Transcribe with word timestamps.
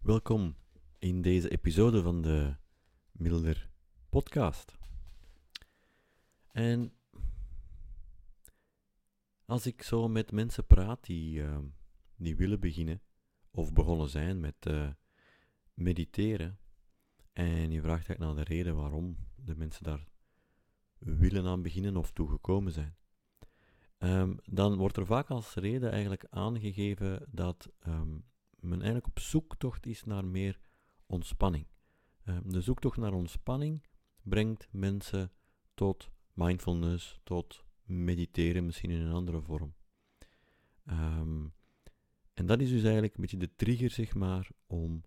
Welkom 0.00 0.56
in 0.98 1.22
deze 1.22 1.48
episode 1.48 2.02
van 2.02 2.22
de 2.22 2.54
Milder 3.12 3.70
Podcast. 4.08 4.78
En 6.52 6.92
als 9.44 9.66
ik 9.66 9.82
zo 9.82 10.08
met 10.08 10.32
mensen 10.32 10.66
praat 10.66 11.04
die, 11.04 11.40
uh, 11.40 11.58
die 12.16 12.36
willen 12.36 12.60
beginnen 12.60 13.02
of 13.50 13.72
begonnen 13.72 14.08
zijn 14.08 14.40
met 14.40 14.66
uh, 14.68 14.88
mediteren, 15.74 16.58
en 17.32 17.70
je 17.70 17.80
vraagt 17.80 18.08
eigenlijk 18.08 18.18
naar 18.18 18.44
de 18.44 18.54
reden 18.54 18.76
waarom 18.76 19.16
de 19.34 19.56
mensen 19.56 19.84
daar 19.84 20.08
willen 20.98 21.46
aan 21.46 21.62
beginnen 21.62 21.96
of 21.96 22.10
toegekomen 22.10 22.72
zijn, 22.72 22.96
um, 23.98 24.38
dan 24.44 24.76
wordt 24.76 24.96
er 24.96 25.06
vaak 25.06 25.30
als 25.30 25.54
reden 25.54 25.90
eigenlijk 25.90 26.26
aangegeven 26.30 27.26
dat 27.30 27.70
um, 27.86 28.24
men 28.60 28.78
eigenlijk 28.78 29.06
op 29.06 29.18
zoektocht 29.18 29.86
is 29.86 30.04
naar 30.04 30.24
meer 30.24 30.60
ontspanning. 31.06 31.66
Um, 32.24 32.52
de 32.52 32.60
zoektocht 32.60 32.96
naar 32.96 33.12
ontspanning 33.12 33.84
brengt 34.22 34.68
mensen 34.70 35.32
tot 35.74 36.10
mindfulness, 36.32 37.20
tot 37.22 37.64
mediteren, 37.82 38.66
misschien 38.66 38.90
in 38.90 39.00
een 39.00 39.12
andere 39.12 39.40
vorm. 39.42 39.74
Um, 40.86 41.52
en 42.34 42.46
dat 42.46 42.60
is 42.60 42.70
dus 42.70 42.82
eigenlijk 42.82 43.14
een 43.14 43.20
beetje 43.20 43.36
de 43.36 43.54
trigger, 43.56 43.90
zeg 43.90 44.14
maar, 44.14 44.48
om 44.66 45.02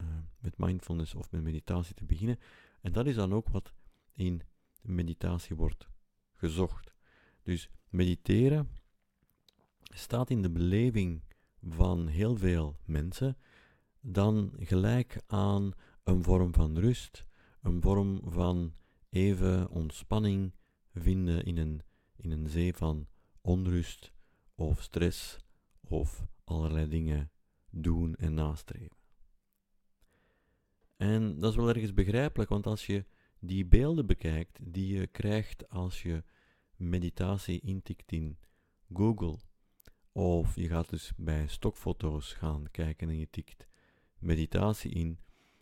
uh, 0.00 0.06
met 0.38 0.58
mindfulness 0.58 1.14
of 1.14 1.30
met 1.30 1.42
meditatie 1.42 1.94
te 1.94 2.04
beginnen. 2.04 2.38
En 2.80 2.92
dat 2.92 3.06
is 3.06 3.14
dan 3.14 3.32
ook 3.32 3.48
wat 3.48 3.72
in 4.12 4.42
meditatie 4.82 5.56
wordt 5.56 5.88
gezocht. 6.32 6.94
Dus 7.42 7.70
mediteren 7.88 8.68
staat 9.82 10.30
in 10.30 10.42
de 10.42 10.50
beleving 10.50 11.22
van 11.68 12.06
heel 12.06 12.36
veel 12.36 12.76
mensen 12.84 13.36
dan 14.00 14.52
gelijk 14.58 15.22
aan 15.26 15.72
een 16.02 16.22
vorm 16.22 16.54
van 16.54 16.78
rust, 16.78 17.26
een 17.62 17.82
vorm 17.82 18.20
van 18.24 18.74
even 19.10 19.70
ontspanning 19.70 20.52
vinden 20.94 21.44
in 21.44 21.56
een, 21.56 21.82
in 22.16 22.30
een 22.30 22.48
zee 22.48 22.74
van 22.74 23.06
onrust 23.40 24.12
of 24.54 24.82
stress 24.82 25.38
of 25.80 26.26
allerlei 26.44 26.88
dingen 26.88 27.30
doen 27.70 28.16
en 28.16 28.34
nastreven. 28.34 28.98
En 30.96 31.38
dat 31.38 31.50
is 31.50 31.56
wel 31.56 31.68
ergens 31.68 31.94
begrijpelijk, 31.94 32.50
want 32.50 32.66
als 32.66 32.86
je 32.86 33.04
die 33.38 33.66
beelden 33.66 34.06
bekijkt 34.06 34.58
die 34.62 34.94
je 34.94 35.06
krijgt 35.06 35.68
als 35.68 36.02
je 36.02 36.24
meditatie 36.76 37.60
intikt 37.60 38.12
in 38.12 38.38
Google, 38.92 39.38
of 40.12 40.54
je 40.54 40.68
gaat 40.68 40.88
dus 40.88 41.12
bij 41.16 41.46
stokfoto's 41.46 42.32
gaan 42.32 42.70
kijken 42.70 43.08
en 43.08 43.18
je 43.18 43.30
tikt 43.30 43.66
meditatie 44.18 44.90
in. 44.90 45.18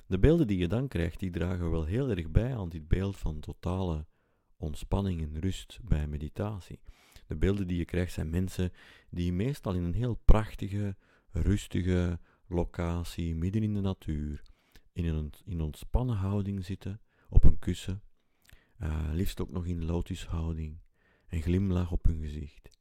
De 0.07 0.19
beelden 0.19 0.47
die 0.47 0.59
je 0.59 0.69
dan 0.69 0.89
krijgt, 0.89 1.19
die 1.19 1.31
dragen 1.31 1.71
wel 1.71 1.85
heel 1.85 2.11
erg 2.11 2.31
bij 2.31 2.57
aan 2.57 2.69
dit 2.69 2.89
beeld 2.89 3.17
van 3.17 3.41
totale 3.41 4.07
ontspanning 4.57 5.23
en 5.23 5.41
rust 5.41 5.79
bij 5.83 6.07
meditatie. 6.07 6.81
De 7.27 7.37
beelden 7.37 7.67
die 7.67 7.79
je 7.79 7.85
krijgt 7.85 8.13
zijn 8.13 8.31
mensen 8.31 8.73
die 9.11 9.33
meestal 9.33 9.75
in 9.75 9.83
een 9.83 9.95
heel 9.95 10.21
prachtige, 10.25 10.97
rustige 11.31 12.21
locatie, 12.47 13.35
midden 13.35 13.63
in 13.63 13.75
de 13.75 13.81
natuur, 13.81 14.43
in 14.93 15.05
een, 15.05 15.33
in 15.45 15.61
ontspannen 15.61 16.17
houding 16.17 16.65
zitten, 16.65 17.01
op 17.29 17.45
een 17.45 17.59
kussen, 17.59 18.03
uh, 18.81 19.09
liefst 19.13 19.41
ook 19.41 19.51
nog 19.51 19.67
in 19.67 19.85
lotushouding, 19.85 20.79
een 21.29 21.43
glimlach 21.43 21.93
op 21.93 22.05
hun 22.05 22.21
gezicht. 22.21 22.78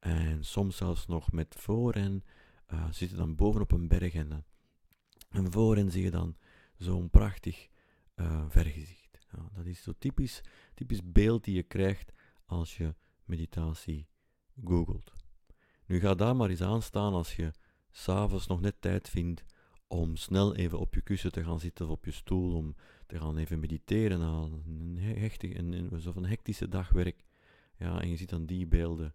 En 0.00 0.44
soms 0.44 0.76
zelfs 0.76 1.06
nog 1.06 1.32
met 1.32 1.54
voor 1.58 1.94
hen 1.94 2.24
uh, 2.72 2.86
zitten 2.90 3.18
dan 3.18 3.34
bovenop 3.34 3.72
een 3.72 3.88
berg 3.88 4.14
en, 4.14 4.30
uh, 4.30 4.36
en 5.30 5.52
voor 5.52 5.90
zie 5.90 6.02
je 6.02 6.10
dan 6.10 6.36
zo'n 6.76 7.10
prachtig 7.10 7.68
uh, 8.16 8.44
vergezicht. 8.48 9.18
Ja, 9.32 9.48
dat 9.52 9.66
is 9.66 9.82
zo 9.82 9.92
typisch, 9.98 10.40
typisch 10.74 11.12
beeld 11.12 11.44
die 11.44 11.54
je 11.54 11.62
krijgt 11.62 12.12
als 12.46 12.76
je 12.76 12.94
meditatie 13.24 14.08
googelt. 14.64 15.12
Nu 15.86 16.00
ga 16.00 16.14
daar 16.14 16.36
maar 16.36 16.50
eens 16.50 16.62
aan 16.62 16.82
staan 16.82 17.12
als 17.12 17.36
je 17.36 17.52
s'avonds 17.90 18.46
nog 18.46 18.60
net 18.60 18.80
tijd 18.80 19.08
vindt 19.08 19.44
om 19.86 20.16
snel 20.16 20.56
even 20.56 20.78
op 20.78 20.94
je 20.94 21.00
kussen 21.00 21.32
te 21.32 21.44
gaan 21.44 21.60
zitten 21.60 21.86
of 21.86 21.92
op 21.92 22.04
je 22.04 22.10
stoel, 22.10 22.56
om 22.56 22.74
te 23.06 23.18
gaan 23.18 23.36
even 23.36 23.60
mediteren 23.60 24.18
na 24.18 24.48
een, 24.66 24.98
hechtig, 24.98 25.56
een, 25.56 25.72
een, 25.72 26.02
een 26.14 26.26
hectische 26.26 26.68
dagwerk. 26.68 27.24
Ja, 27.76 28.00
en 28.00 28.08
je 28.08 28.16
ziet 28.16 28.28
dan 28.28 28.46
die 28.46 28.66
beelden 28.66 29.14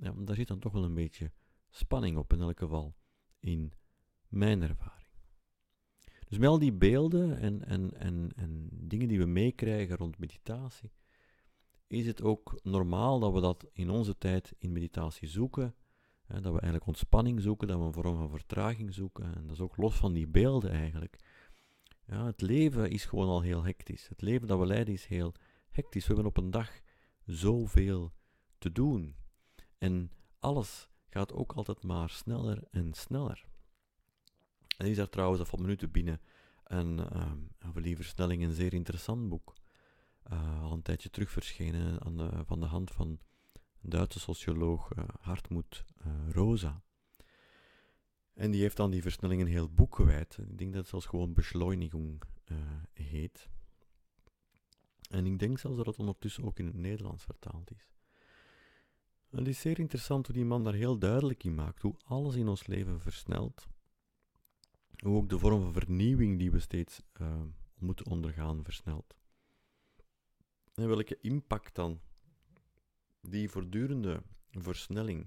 ja, 0.00 0.12
daar 0.16 0.36
zit 0.36 0.48
dan 0.48 0.58
toch 0.58 0.72
wel 0.72 0.84
een 0.84 0.94
beetje 0.94 1.32
spanning 1.70 2.16
op, 2.16 2.32
in 2.32 2.40
elk 2.40 2.58
geval 2.58 2.94
in 3.40 3.72
mijn 4.28 4.62
ervaring. 4.62 5.08
Dus 6.28 6.38
met 6.38 6.48
al 6.48 6.58
die 6.58 6.72
beelden 6.72 7.38
en, 7.38 7.64
en, 7.64 7.94
en, 7.98 8.32
en 8.36 8.68
dingen 8.70 9.08
die 9.08 9.18
we 9.18 9.26
meekrijgen 9.26 9.96
rond 9.96 10.18
meditatie, 10.18 10.92
is 11.86 12.06
het 12.06 12.22
ook 12.22 12.60
normaal 12.62 13.18
dat 13.18 13.32
we 13.32 13.40
dat 13.40 13.66
in 13.72 13.90
onze 13.90 14.18
tijd 14.18 14.54
in 14.58 14.72
meditatie 14.72 15.28
zoeken. 15.28 15.74
Hè, 16.22 16.34
dat 16.34 16.52
we 16.52 16.60
eigenlijk 16.60 16.86
ontspanning 16.86 17.40
zoeken, 17.40 17.68
dat 17.68 17.78
we 17.78 17.84
een 17.84 17.92
vorm 17.92 18.16
van 18.16 18.30
vertraging 18.30 18.94
zoeken. 18.94 19.34
En 19.34 19.42
dat 19.42 19.52
is 19.52 19.60
ook 19.60 19.76
los 19.76 19.96
van 19.96 20.12
die 20.12 20.26
beelden 20.26 20.70
eigenlijk. 20.70 21.18
Ja, 22.06 22.26
het 22.26 22.40
leven 22.40 22.90
is 22.90 23.04
gewoon 23.04 23.28
al 23.28 23.40
heel 23.40 23.64
hectisch. 23.64 24.08
Het 24.08 24.22
leven 24.22 24.46
dat 24.46 24.58
we 24.58 24.66
leiden 24.66 24.94
is 24.94 25.06
heel 25.06 25.34
hectisch. 25.70 26.06
We 26.06 26.14
hebben 26.14 26.32
op 26.32 26.36
een 26.36 26.50
dag 26.50 26.80
zoveel 27.24 28.12
te 28.58 28.72
doen. 28.72 29.16
En 29.80 30.10
alles 30.38 30.88
gaat 31.08 31.32
ook 31.32 31.52
altijd 31.52 31.82
maar 31.82 32.10
sneller 32.10 32.62
en 32.70 32.94
sneller. 32.94 33.44
En 34.76 34.86
is 34.86 34.96
daar 34.96 35.08
trouwens, 35.08 35.38
dat 35.38 35.48
valt 35.48 35.62
minuten 35.62 35.90
binnen, 35.90 36.20
een, 36.64 36.98
uh, 36.98 37.32
over 37.66 37.82
die 37.82 37.96
versnelling 37.96 38.42
een 38.42 38.52
zeer 38.52 38.74
interessant 38.74 39.28
boek. 39.28 39.54
Uh, 40.32 40.62
al 40.62 40.72
een 40.72 40.82
tijdje 40.82 41.10
terug 41.10 41.30
verschenen 41.30 42.02
aan 42.02 42.16
de, 42.16 42.44
van 42.44 42.60
de 42.60 42.66
hand 42.66 42.90
van 42.90 43.08
een 43.82 43.90
Duitse 43.90 44.20
socioloog 44.20 44.96
uh, 44.96 45.04
Hartmut 45.20 45.84
Rosa. 46.28 46.82
En 48.34 48.50
die 48.50 48.60
heeft 48.60 48.76
dan 48.76 48.90
die 48.90 49.02
versnelling 49.02 49.40
een 49.40 49.46
heel 49.46 49.70
boek 49.70 49.94
gewijd. 49.94 50.38
Ik 50.38 50.58
denk 50.58 50.72
dat 50.72 50.80
het 50.80 50.90
zelfs 50.90 51.06
gewoon 51.06 51.32
Beschleunigung 51.32 52.22
heet. 52.92 53.48
En 55.10 55.26
ik 55.26 55.38
denk 55.38 55.58
zelfs 55.58 55.76
dat 55.76 55.86
het 55.86 55.98
ondertussen 55.98 56.44
ook 56.44 56.58
in 56.58 56.66
het 56.66 56.74
Nederlands 56.74 57.24
vertaald 57.24 57.70
is. 57.70 57.90
Het 59.30 59.48
is 59.48 59.60
zeer 59.60 59.78
interessant 59.78 60.26
hoe 60.26 60.34
die 60.34 60.44
man 60.44 60.64
daar 60.64 60.74
heel 60.74 60.98
duidelijk 60.98 61.44
in 61.44 61.54
maakt, 61.54 61.82
hoe 61.82 61.94
alles 62.04 62.34
in 62.34 62.48
ons 62.48 62.66
leven 62.66 63.00
versnelt. 63.00 63.68
Hoe 64.96 65.16
ook 65.16 65.28
de 65.28 65.38
vorm 65.38 65.62
van 65.62 65.72
vernieuwing 65.72 66.38
die 66.38 66.50
we 66.50 66.58
steeds 66.58 67.02
uh, 67.20 67.42
moeten 67.74 68.06
ondergaan 68.06 68.64
versnelt. 68.64 69.16
En 70.74 70.88
welke 70.88 71.18
impact 71.20 71.74
dan 71.74 72.00
die 73.20 73.50
voortdurende 73.50 74.22
versnelling 74.50 75.26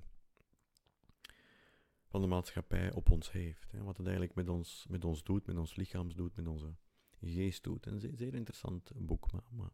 van 2.07 2.21
de 2.21 2.27
maatschappij 2.27 2.93
op 2.93 3.11
ons 3.11 3.31
heeft. 3.31 3.71
Hè? 3.71 3.83
Wat 3.83 3.97
het 3.97 4.05
eigenlijk 4.05 4.35
met 4.35 4.49
ons, 4.49 4.85
met 4.89 5.05
ons 5.05 5.23
doet, 5.23 5.45
met 5.45 5.57
ons 5.57 5.75
lichaam 5.75 6.13
doet, 6.13 6.35
met 6.35 6.47
onze 6.47 6.75
geest 7.21 7.63
doet. 7.63 7.85
Een 7.85 7.99
zeer, 7.99 8.15
zeer 8.15 8.33
interessant 8.33 8.91
boek, 8.95 9.31
maar, 9.31 9.43
maar 9.49 9.71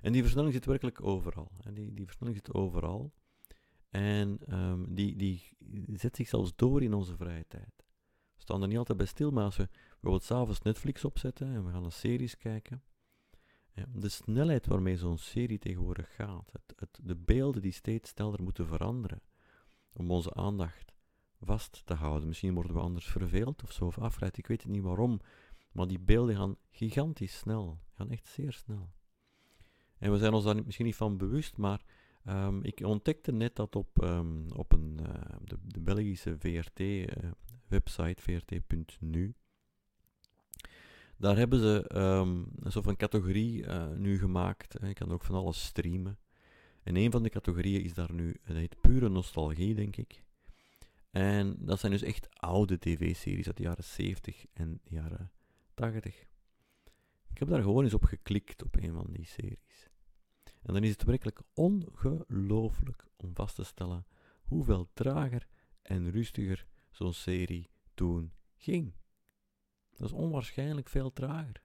en 0.00 0.12
die 0.12 0.22
versnelling 0.22 0.52
zit 0.52 0.64
werkelijk 0.64 1.02
overal. 1.02 1.50
Hè. 1.62 1.72
Die, 1.72 1.94
die 1.94 2.06
versnelling 2.06 2.36
zit 2.36 2.54
overal. 2.54 3.12
En 3.90 4.58
um, 4.58 4.94
die, 4.94 5.16
die 5.16 5.56
zet 5.92 6.16
zich 6.16 6.28
zelfs 6.28 6.52
door 6.56 6.82
in 6.82 6.94
onze 6.94 7.16
vrije 7.16 7.44
tijd. 7.48 7.84
We 8.34 8.40
staan 8.40 8.62
er 8.62 8.68
niet 8.68 8.78
altijd 8.78 8.98
bij 8.98 9.06
stil, 9.06 9.30
maar 9.30 9.44
als 9.44 9.56
we 9.56 9.68
bijvoorbeeld 9.90 10.22
s'avonds 10.22 10.60
Netflix 10.60 11.04
opzetten 11.04 11.54
en 11.54 11.64
we 11.64 11.70
gaan 11.70 11.82
naar 11.82 11.92
series 11.92 12.36
kijken, 12.36 12.82
de 13.92 14.08
snelheid 14.08 14.66
waarmee 14.66 14.96
zo'n 14.96 15.18
serie 15.18 15.58
tegenwoordig 15.58 16.14
gaat, 16.14 16.50
het, 16.52 16.72
het, 16.76 16.98
de 17.02 17.16
beelden 17.16 17.62
die 17.62 17.72
steeds 17.72 18.10
sneller 18.10 18.42
moeten 18.42 18.66
veranderen 18.66 19.22
om 19.92 20.10
onze 20.10 20.34
aandacht 20.34 20.92
vast 21.40 21.82
te 21.86 21.94
houden. 21.94 22.28
Misschien 22.28 22.54
worden 22.54 22.74
we 22.74 22.80
anders 22.80 23.06
verveeld 23.06 23.62
of 23.62 23.72
zo, 23.72 23.84
of 23.84 23.98
afgeleid, 23.98 24.38
ik 24.38 24.46
weet 24.46 24.62
het 24.62 24.72
niet 24.72 24.82
waarom, 24.82 25.20
maar 25.72 25.86
die 25.86 26.00
beelden 26.00 26.36
gaan 26.36 26.56
gigantisch 26.70 27.38
snel, 27.38 27.80
gaan 27.92 28.10
echt 28.10 28.26
zeer 28.26 28.52
snel. 28.52 28.92
En 30.02 30.12
we 30.12 30.18
zijn 30.18 30.32
ons 30.32 30.44
daar 30.44 30.64
misschien 30.64 30.86
niet 30.86 30.96
van 30.96 31.16
bewust, 31.16 31.56
maar 31.56 31.84
um, 32.28 32.64
ik 32.64 32.80
ontdekte 32.80 33.32
net 33.32 33.56
dat 33.56 33.76
op, 33.76 34.02
um, 34.02 34.46
op 34.52 34.72
een, 34.72 34.98
uh, 35.02 35.08
de, 35.44 35.58
de, 35.62 35.80
Belgische 35.80 36.36
VRT-website, 36.38 38.32
uh, 38.32 38.38
vrt.nu, 38.38 39.34
daar 41.16 41.36
hebben 41.36 41.58
ze 41.58 41.90
um, 41.94 42.46
een 42.60 42.72
soort 42.72 42.84
van 42.84 42.96
categorie 42.96 43.62
uh, 43.62 43.88
nu 43.90 44.18
gemaakt. 44.18 44.76
Je 44.80 44.92
kan 44.92 45.12
ook 45.12 45.24
van 45.24 45.34
alles 45.34 45.64
streamen. 45.64 46.18
En 46.82 46.96
een 46.96 47.10
van 47.10 47.22
de 47.22 47.30
categorieën 47.30 47.82
is 47.82 47.94
daar 47.94 48.12
nu, 48.12 48.36
dat 48.46 48.56
heet 48.56 48.80
pure 48.80 49.08
nostalgie, 49.08 49.74
denk 49.74 49.96
ik. 49.96 50.22
En 51.10 51.56
dat 51.58 51.80
zijn 51.80 51.92
dus 51.92 52.02
echt 52.02 52.28
oude 52.40 52.78
tv-series 52.78 53.46
uit 53.46 53.56
de 53.56 53.62
jaren 53.62 53.84
70 53.84 54.44
en 54.52 54.80
jaren 54.84 55.30
80. 55.74 56.26
Ik 57.30 57.38
heb 57.38 57.48
daar 57.48 57.62
gewoon 57.62 57.84
eens 57.84 57.94
op 57.94 58.04
geklikt 58.04 58.62
op 58.62 58.76
een 58.76 58.92
van 58.92 59.06
die 59.10 59.26
series. 59.26 59.90
En 60.62 60.72
dan 60.72 60.82
is 60.84 60.90
het 60.90 61.02
werkelijk 61.02 61.40
ongelooflijk 61.54 63.06
om 63.16 63.34
vast 63.34 63.54
te 63.54 63.64
stellen 63.64 64.06
hoeveel 64.42 64.90
trager 64.92 65.46
en 65.82 66.10
rustiger 66.10 66.66
zo'n 66.90 67.12
serie 67.12 67.70
toen 67.94 68.32
ging. 68.56 68.94
Dat 69.90 70.06
is 70.06 70.12
onwaarschijnlijk 70.12 70.88
veel 70.88 71.12
trager. 71.12 71.62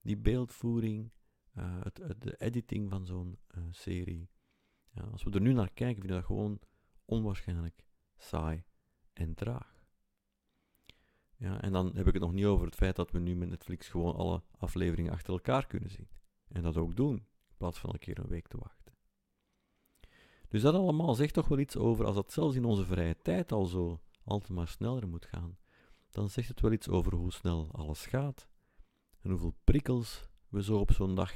Die 0.00 0.16
beeldvoering, 0.16 1.12
uh, 1.54 1.82
het, 1.82 2.20
de 2.20 2.36
editing 2.36 2.90
van 2.90 3.06
zo'n 3.06 3.38
uh, 3.56 3.64
serie. 3.70 4.30
Ja, 4.90 5.02
als 5.02 5.22
we 5.22 5.30
er 5.30 5.40
nu 5.40 5.52
naar 5.52 5.72
kijken, 5.72 6.02
vind 6.02 6.04
ik 6.04 6.16
dat 6.16 6.24
gewoon 6.24 6.60
onwaarschijnlijk 7.04 7.84
saai 8.16 8.64
en 9.12 9.34
traag. 9.34 9.86
Ja, 11.36 11.60
en 11.60 11.72
dan 11.72 11.96
heb 11.96 12.06
ik 12.06 12.12
het 12.12 12.22
nog 12.22 12.32
niet 12.32 12.44
over 12.44 12.66
het 12.66 12.74
feit 12.74 12.96
dat 12.96 13.10
we 13.10 13.18
nu 13.18 13.36
met 13.36 13.48
Netflix 13.48 13.88
gewoon 13.88 14.14
alle 14.14 14.42
afleveringen 14.50 15.12
achter 15.12 15.32
elkaar 15.32 15.66
kunnen 15.66 15.90
zien. 15.90 16.08
En 16.48 16.62
dat 16.62 16.76
ook 16.76 16.96
doen, 16.96 17.26
plaats 17.58 17.78
van 17.78 17.90
een 17.92 17.98
keer 17.98 18.18
een 18.18 18.28
week 18.28 18.48
te 18.48 18.58
wachten. 18.58 18.94
Dus 20.48 20.62
dat 20.62 20.74
allemaal 20.74 21.14
zegt 21.14 21.34
toch 21.34 21.48
wel 21.48 21.58
iets 21.58 21.76
over, 21.76 22.04
als 22.04 22.14
dat 22.14 22.32
zelfs 22.32 22.56
in 22.56 22.64
onze 22.64 22.84
vrije 22.84 23.16
tijd 23.22 23.52
al 23.52 23.64
zo 23.64 24.00
altijd 24.24 24.50
maar 24.50 24.68
sneller 24.68 25.08
moet 25.08 25.26
gaan, 25.26 25.58
dan 26.10 26.30
zegt 26.30 26.48
het 26.48 26.60
wel 26.60 26.72
iets 26.72 26.88
over 26.88 27.14
hoe 27.14 27.32
snel 27.32 27.68
alles 27.72 28.06
gaat 28.06 28.48
en 29.20 29.30
hoeveel 29.30 29.56
prikkels 29.64 30.28
we 30.48 30.62
zo 30.62 30.78
op 30.78 30.92
zo'n 30.92 31.14
dag 31.14 31.32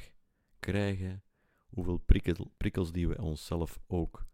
krijgen, 0.60 1.22
hoeveel 1.68 1.96
prikkel, 1.96 2.52
prikkels 2.56 2.92
die 2.92 3.08
we 3.08 3.22
onszelf 3.22 3.80
ook 3.86 4.26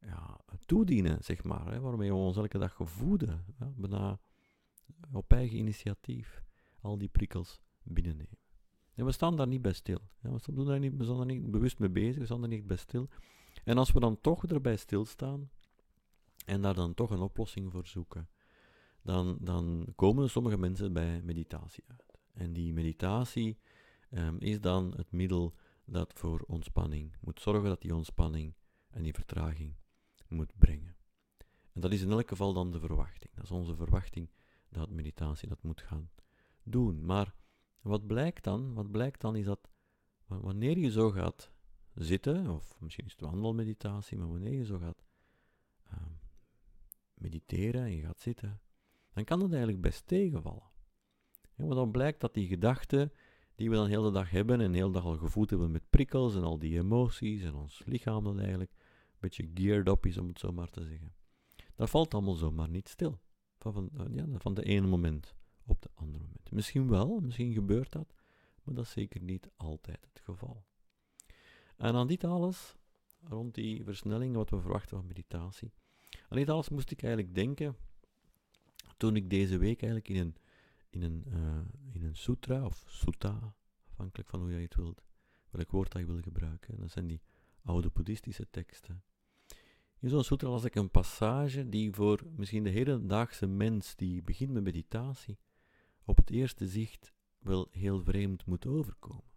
ja, 0.00 0.40
toedienen, 0.66 1.24
zeg 1.24 1.44
maar, 1.44 1.72
hè, 1.72 1.80
waarmee 1.80 2.10
we 2.10 2.16
ons 2.16 2.36
elke 2.36 2.58
dag 2.58 2.76
voeden, 2.78 3.44
ja, 3.58 3.72
bijna 3.76 4.20
op 5.12 5.32
eigen 5.32 5.56
initiatief 5.56 6.42
al 6.80 6.98
die 6.98 7.08
prikkels 7.08 7.60
binnennemen. 7.82 8.38
En 8.94 9.04
we 9.04 9.12
staan 9.12 9.36
daar 9.36 9.46
niet 9.46 9.62
bij 9.62 9.72
stil. 9.72 9.98
Ja, 10.20 10.30
we, 10.30 10.78
niet, 10.78 10.92
zijn 10.98 11.16
daar 11.16 11.26
niet 11.26 11.50
bewust 11.50 11.78
mee 11.78 11.90
bezig, 11.90 12.18
we 12.18 12.24
staan 12.24 12.42
er 12.42 12.48
niet 12.48 12.66
bij 12.66 12.76
stil. 12.76 13.08
En 13.64 13.78
als 13.78 13.92
we 13.92 14.00
dan 14.00 14.20
toch 14.20 14.46
erbij 14.46 14.76
stilstaan 14.76 15.50
en 16.44 16.62
daar 16.62 16.74
dan 16.74 16.94
toch 16.94 17.10
een 17.10 17.20
oplossing 17.20 17.72
voor 17.72 17.86
zoeken, 17.86 18.28
dan, 19.02 19.36
dan 19.40 19.92
komen 19.96 20.30
sommige 20.30 20.58
mensen 20.58 20.92
bij 20.92 21.22
meditatie 21.22 21.84
uit. 21.86 22.18
En 22.32 22.52
die 22.52 22.72
meditatie 22.72 23.58
um, 24.10 24.38
is 24.38 24.60
dan 24.60 24.92
het 24.96 25.12
middel 25.12 25.54
dat 25.84 26.12
voor 26.12 26.44
ontspanning 26.46 27.16
moet 27.20 27.40
zorgen, 27.40 27.68
dat 27.68 27.80
die 27.80 27.94
ontspanning 27.94 28.54
en 28.90 29.02
die 29.02 29.14
vertraging 29.14 29.74
moet 30.28 30.52
brengen. 30.58 30.96
En 31.72 31.80
dat 31.80 31.92
is 31.92 32.02
in 32.02 32.10
elk 32.10 32.28
geval 32.28 32.52
dan 32.52 32.70
de 32.70 32.80
verwachting. 32.80 33.34
Dat 33.34 33.44
is 33.44 33.50
onze 33.50 33.76
verwachting 33.76 34.30
dat 34.68 34.90
meditatie 34.90 35.48
dat 35.48 35.62
moet 35.62 35.80
gaan 35.80 36.10
doen. 36.62 37.04
Maar 37.04 37.34
wat 37.84 38.06
blijkt 38.06 38.44
dan? 38.44 38.74
Wat 38.74 38.90
blijkt 38.90 39.20
dan 39.20 39.36
is 39.36 39.44
dat 39.44 39.70
wanneer 40.26 40.78
je 40.78 40.90
zo 40.90 41.10
gaat 41.10 41.50
zitten, 41.94 42.50
of 42.50 42.80
misschien 42.80 43.04
is 43.04 43.12
het 43.12 43.20
wandelmeditatie, 43.20 44.18
maar 44.18 44.30
wanneer 44.30 44.52
je 44.52 44.64
zo 44.64 44.78
gaat 44.78 45.04
uh, 45.92 45.98
mediteren 47.14 47.82
en 47.82 47.96
je 47.96 48.02
gaat 48.02 48.20
zitten, 48.20 48.60
dan 49.12 49.24
kan 49.24 49.40
het 49.40 49.50
eigenlijk 49.50 49.82
best 49.82 50.06
tegenvallen. 50.06 50.72
Want 51.54 51.74
dan 51.74 51.90
blijkt 51.90 52.20
dat 52.20 52.34
die 52.34 52.46
gedachten 52.46 53.12
die 53.54 53.70
we 53.70 53.76
dan 53.76 53.84
de 53.84 53.90
hele 53.90 54.12
dag 54.12 54.30
hebben 54.30 54.60
en 54.60 54.72
de 54.72 54.78
hele 54.78 54.92
dag 54.92 55.04
al 55.04 55.16
gevoed 55.16 55.50
hebben 55.50 55.70
met 55.70 55.90
prikkels 55.90 56.34
en 56.34 56.42
al 56.42 56.58
die 56.58 56.78
emoties 56.78 57.42
en 57.42 57.54
ons 57.54 57.82
lichaam 57.84 58.24
dat 58.24 58.38
eigenlijk 58.38 58.70
een 58.72 59.18
beetje 59.20 59.50
geared 59.54 59.88
up 59.88 60.06
is, 60.06 60.18
om 60.18 60.28
het 60.28 60.38
zo 60.38 60.52
maar 60.52 60.70
te 60.70 60.84
zeggen. 60.84 61.14
Dat 61.74 61.90
valt 61.90 62.14
allemaal 62.14 62.34
zomaar 62.34 62.68
niet 62.68 62.88
stil. 62.88 63.20
Van, 63.58 63.72
van, 63.72 64.12
ja, 64.12 64.26
van 64.38 64.54
de 64.54 64.62
ene 64.62 64.86
moment 64.86 65.34
op 65.66 65.82
de 65.82 65.90
andere 65.94 66.24
moment. 66.24 66.50
Misschien 66.50 66.88
wel, 66.88 67.20
misschien 67.20 67.52
gebeurt 67.52 67.92
dat, 67.92 68.14
maar 68.62 68.74
dat 68.74 68.84
is 68.84 68.90
zeker 68.90 69.20
niet 69.20 69.50
altijd 69.56 70.06
het 70.12 70.20
geval. 70.24 70.64
En 71.76 71.94
aan 71.94 72.06
dit 72.06 72.24
alles, 72.24 72.76
rond 73.22 73.54
die 73.54 73.84
versnelling, 73.84 74.34
wat 74.34 74.50
we 74.50 74.60
verwachten 74.60 74.96
van 74.96 75.06
meditatie, 75.06 75.72
aan 76.28 76.38
dit 76.38 76.48
alles 76.48 76.68
moest 76.68 76.90
ik 76.90 77.02
eigenlijk 77.02 77.34
denken 77.34 77.76
toen 78.96 79.16
ik 79.16 79.30
deze 79.30 79.58
week 79.58 79.82
eigenlijk 79.82 80.08
in 80.08 80.16
een, 80.16 80.36
in 80.90 81.02
een, 81.02 81.24
uh, 81.26 81.92
in 81.92 82.04
een 82.04 82.16
sutra, 82.16 82.64
of 82.64 82.84
sutta, 82.86 83.54
afhankelijk 83.90 84.28
van 84.28 84.40
hoe 84.40 84.50
jij 84.50 84.62
het 84.62 84.74
wilt, 84.74 85.02
welk 85.50 85.70
woord 85.70 85.92
dat 85.92 86.00
je 86.00 86.06
wil 86.06 86.20
gebruiken, 86.20 86.78
dat 86.78 86.90
zijn 86.90 87.06
die 87.06 87.20
oude 87.62 87.90
boeddhistische 87.90 88.46
teksten. 88.50 89.02
In 89.98 90.08
zo'n 90.10 90.24
sutra 90.24 90.48
las 90.48 90.64
ik 90.64 90.74
een 90.74 90.90
passage 90.90 91.68
die 91.68 91.92
voor 91.92 92.22
misschien 92.36 92.64
de 92.64 92.70
hedendaagse 92.70 93.46
mens 93.46 93.96
die 93.96 94.22
begint 94.22 94.52
met 94.52 94.62
meditatie 94.62 95.38
op 96.04 96.16
het 96.16 96.30
eerste 96.30 96.66
zicht 96.66 97.12
wel 97.38 97.68
heel 97.70 98.02
vreemd 98.02 98.46
moet 98.46 98.66
overkomen. 98.66 99.32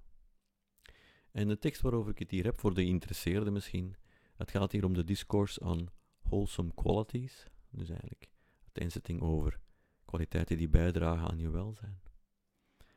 En 1.32 1.48
de 1.48 1.60
tekst 1.60 1.82
waarover 1.82 2.12
ik 2.12 2.20
het 2.20 2.32
hier 2.32 2.44
heb, 2.44 2.60
voor 2.60 2.74
de 2.74 2.82
geïnteresseerden 2.82 3.54
misschien, 3.54 3.96
het 4.36 4.52
gaat 4.52 4.72
hier 4.72 4.86
om 4.86 4.94
de 4.94 5.04
discourse 5.04 5.60
on 5.60 5.90
wholesome 6.22 6.74
qualities, 6.74 7.48
dus 7.70 7.90
eigenlijk 7.90 8.30
het 8.64 8.78
inzetting 8.78 9.22
over 9.22 9.60
kwaliteiten 10.06 10.58
die 10.58 10.70
bijdragen 10.70 11.28
aan 11.28 11.40
je 11.40 11.50
welzijn. 11.50 12.00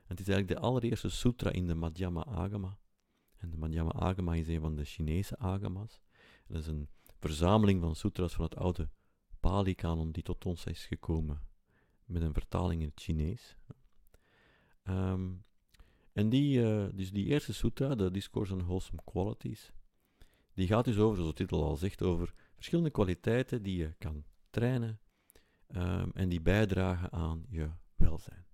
Het 0.07 0.21
is 0.21 0.29
eigenlijk 0.29 0.61
de 0.61 0.67
allereerste 0.67 1.09
sutra 1.09 1.51
in 1.51 1.67
de 1.67 1.75
Madhyama 1.75 2.25
Agama. 2.25 2.79
En 3.37 3.51
de 3.51 3.57
Madhyama 3.57 3.93
Agama 3.93 4.35
is 4.35 4.49
een 4.49 4.61
van 4.61 4.77
de 4.77 4.85
Chinese 4.85 5.39
agamas. 5.39 6.01
dat 6.47 6.61
is 6.61 6.67
een 6.67 6.89
verzameling 7.19 7.81
van 7.81 7.97
sutras 7.97 8.35
van 8.35 8.45
het 8.45 8.57
oude 8.57 8.91
Pali-kanon 9.41 10.13
die 10.13 10.23
tot 10.23 10.45
ons 10.45 10.65
is 10.65 10.87
gekomen 10.87 11.50
met 12.11 12.23
een 12.23 12.33
vertaling 12.33 12.83
in 12.83 12.89
het 12.89 13.01
Chinees. 13.01 13.57
Um, 14.85 15.45
en 16.13 16.29
die, 16.29 16.61
uh, 16.61 16.87
dus 16.93 17.13
die 17.13 17.27
eerste 17.27 17.53
sutra, 17.53 17.95
de 17.95 18.11
Discourse 18.11 18.55
on 18.55 18.65
Wholesome 18.65 19.03
Qualities, 19.05 19.73
die 20.55 20.67
gaat 20.67 20.85
dus 20.85 20.99
over, 20.99 21.17
zoals 21.17 21.31
de 21.31 21.37
titel 21.37 21.65
al 21.65 21.77
zegt, 21.77 22.03
over 22.03 22.35
verschillende 22.55 22.91
kwaliteiten 22.91 23.63
die 23.63 23.77
je 23.77 23.95
kan 23.99 24.25
trainen 24.51 25.01
um, 25.69 26.11
en 26.15 26.29
die 26.29 26.41
bijdragen 26.41 27.13
aan 27.13 27.47
je 27.49 27.71
welzijn. 27.97 28.47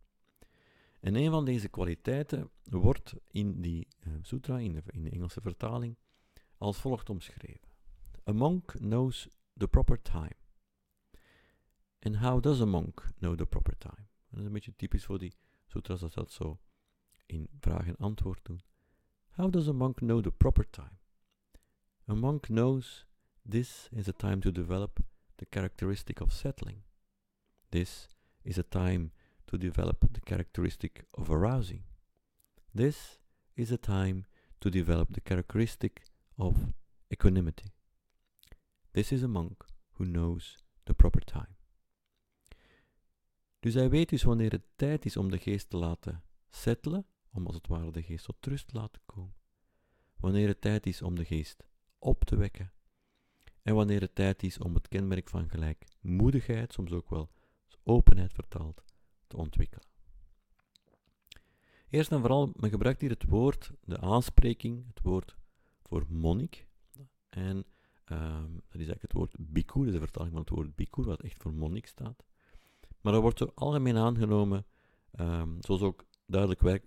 En 1.00 1.14
een 1.14 1.30
van 1.30 1.44
deze 1.44 1.68
kwaliteiten 1.68 2.50
wordt 2.62 3.14
in 3.30 3.60
die 3.60 3.88
uh, 4.06 4.12
sutra, 4.22 4.58
in 4.58 4.72
de, 4.72 4.82
in 4.86 5.02
de 5.02 5.10
Engelse 5.10 5.40
vertaling, 5.40 5.96
als 6.58 6.78
volgt 6.78 7.10
omschreven. 7.10 7.68
A 8.28 8.32
monk 8.32 8.72
knows 8.72 9.28
the 9.56 9.68
proper 9.68 10.02
time. 10.02 10.36
And 11.98 12.16
how 12.16 12.40
does 12.40 12.60
a 12.60 12.66
monk 12.66 13.02
know 13.18 13.36
the 13.36 13.46
proper 13.46 13.78
time? 13.78 14.06
Dat 14.30 14.40
is 14.40 14.46
een 14.46 14.52
beetje 14.52 14.76
typisch 14.76 15.04
voor 15.04 15.18
die 15.18 15.36
sutras 15.66 16.00
dat 16.00 16.14
dat 16.14 16.32
zo 16.32 16.60
in 17.26 17.48
vraag 17.60 17.86
en 17.86 17.96
antwoord 17.96 18.44
doen. 18.44 18.60
How 19.30 19.52
does 19.52 19.68
a 19.68 19.72
monk 19.72 19.98
know 19.98 20.22
the 20.22 20.30
proper 20.30 20.70
time? 20.70 20.98
A 22.08 22.14
monk 22.14 22.46
knows 22.46 23.06
this 23.48 23.88
is 23.92 24.08
a 24.08 24.12
time 24.12 24.38
to 24.40 24.52
develop 24.52 25.00
the 25.36 25.46
characteristic 25.50 26.20
of 26.20 26.32
settling. 26.32 26.82
This 27.68 28.08
is 28.42 28.58
a 28.58 28.62
time 28.62 29.10
to 29.44 29.58
develop 29.58 30.04
the 30.12 30.20
characteristic 30.20 31.04
of 31.10 31.30
arousing. 31.30 31.82
This 32.74 33.18
is 33.54 33.70
a 33.70 33.78
time 33.78 34.24
to 34.60 34.70
develop 34.70 35.12
the 35.12 35.20
characteristic 35.20 36.02
of 36.36 36.72
equanimity. 37.10 37.72
This 38.92 39.12
is 39.12 39.22
a 39.22 39.28
monk 39.28 39.64
who 39.98 40.04
knows 40.04 40.56
the 40.84 40.94
proper 40.94 41.20
time. 41.20 41.55
Dus 43.66 43.74
hij 43.74 43.90
weet 43.90 44.08
dus 44.08 44.22
wanneer 44.22 44.50
het 44.50 44.64
tijd 44.76 45.04
is 45.04 45.16
om 45.16 45.30
de 45.30 45.38
geest 45.38 45.70
te 45.70 45.76
laten 45.76 46.22
settelen 46.48 47.06
om 47.30 47.46
als 47.46 47.54
het 47.54 47.66
ware 47.66 47.90
de 47.90 48.02
geest 48.02 48.24
tot 48.24 48.46
rust 48.46 48.68
te 48.68 48.76
laten 48.76 49.02
komen. 49.06 49.34
Wanneer 50.16 50.48
het 50.48 50.60
tijd 50.60 50.86
is 50.86 51.02
om 51.02 51.14
de 51.14 51.24
geest 51.24 51.64
op 51.98 52.24
te 52.24 52.36
wekken. 52.36 52.72
En 53.62 53.74
wanneer 53.74 54.00
het 54.00 54.14
tijd 54.14 54.42
is 54.42 54.58
om 54.58 54.74
het 54.74 54.88
kenmerk 54.88 55.28
van 55.28 55.48
gelijkmoedigheid, 55.48 56.72
soms 56.72 56.92
ook 56.92 57.10
wel 57.10 57.30
openheid 57.82 58.32
vertaald, 58.32 58.84
te 59.26 59.36
ontwikkelen. 59.36 59.86
Eerst 61.88 62.12
en 62.12 62.20
vooral, 62.20 62.52
men 62.56 62.70
gebruikt 62.70 63.00
hier 63.00 63.10
het 63.10 63.24
woord, 63.24 63.72
de 63.80 64.00
aanspreking, 64.00 64.86
het 64.86 65.00
woord 65.02 65.36
voor 65.82 66.06
monnik. 66.08 66.66
En 67.28 67.56
um, 68.04 68.54
dat 68.68 68.80
is 68.80 68.88
eigenlijk 68.88 69.02
het 69.02 69.12
woord 69.12 69.34
is 69.86 69.92
de 69.92 69.98
vertaling 69.98 70.32
van 70.32 70.40
het 70.40 70.50
woord 70.50 70.74
bhikkhu, 70.74 71.02
wat 71.02 71.22
echt 71.22 71.42
voor 71.42 71.52
monnik 71.52 71.86
staat. 71.86 72.24
Maar 73.06 73.14
dat 73.14 73.24
wordt 73.24 73.38
zo 73.38 73.52
algemeen 73.54 73.96
aangenomen, 73.96 74.66
um, 75.20 75.56
zoals 75.60 75.80
ook 75.80 76.06
duidelijk 76.26 76.86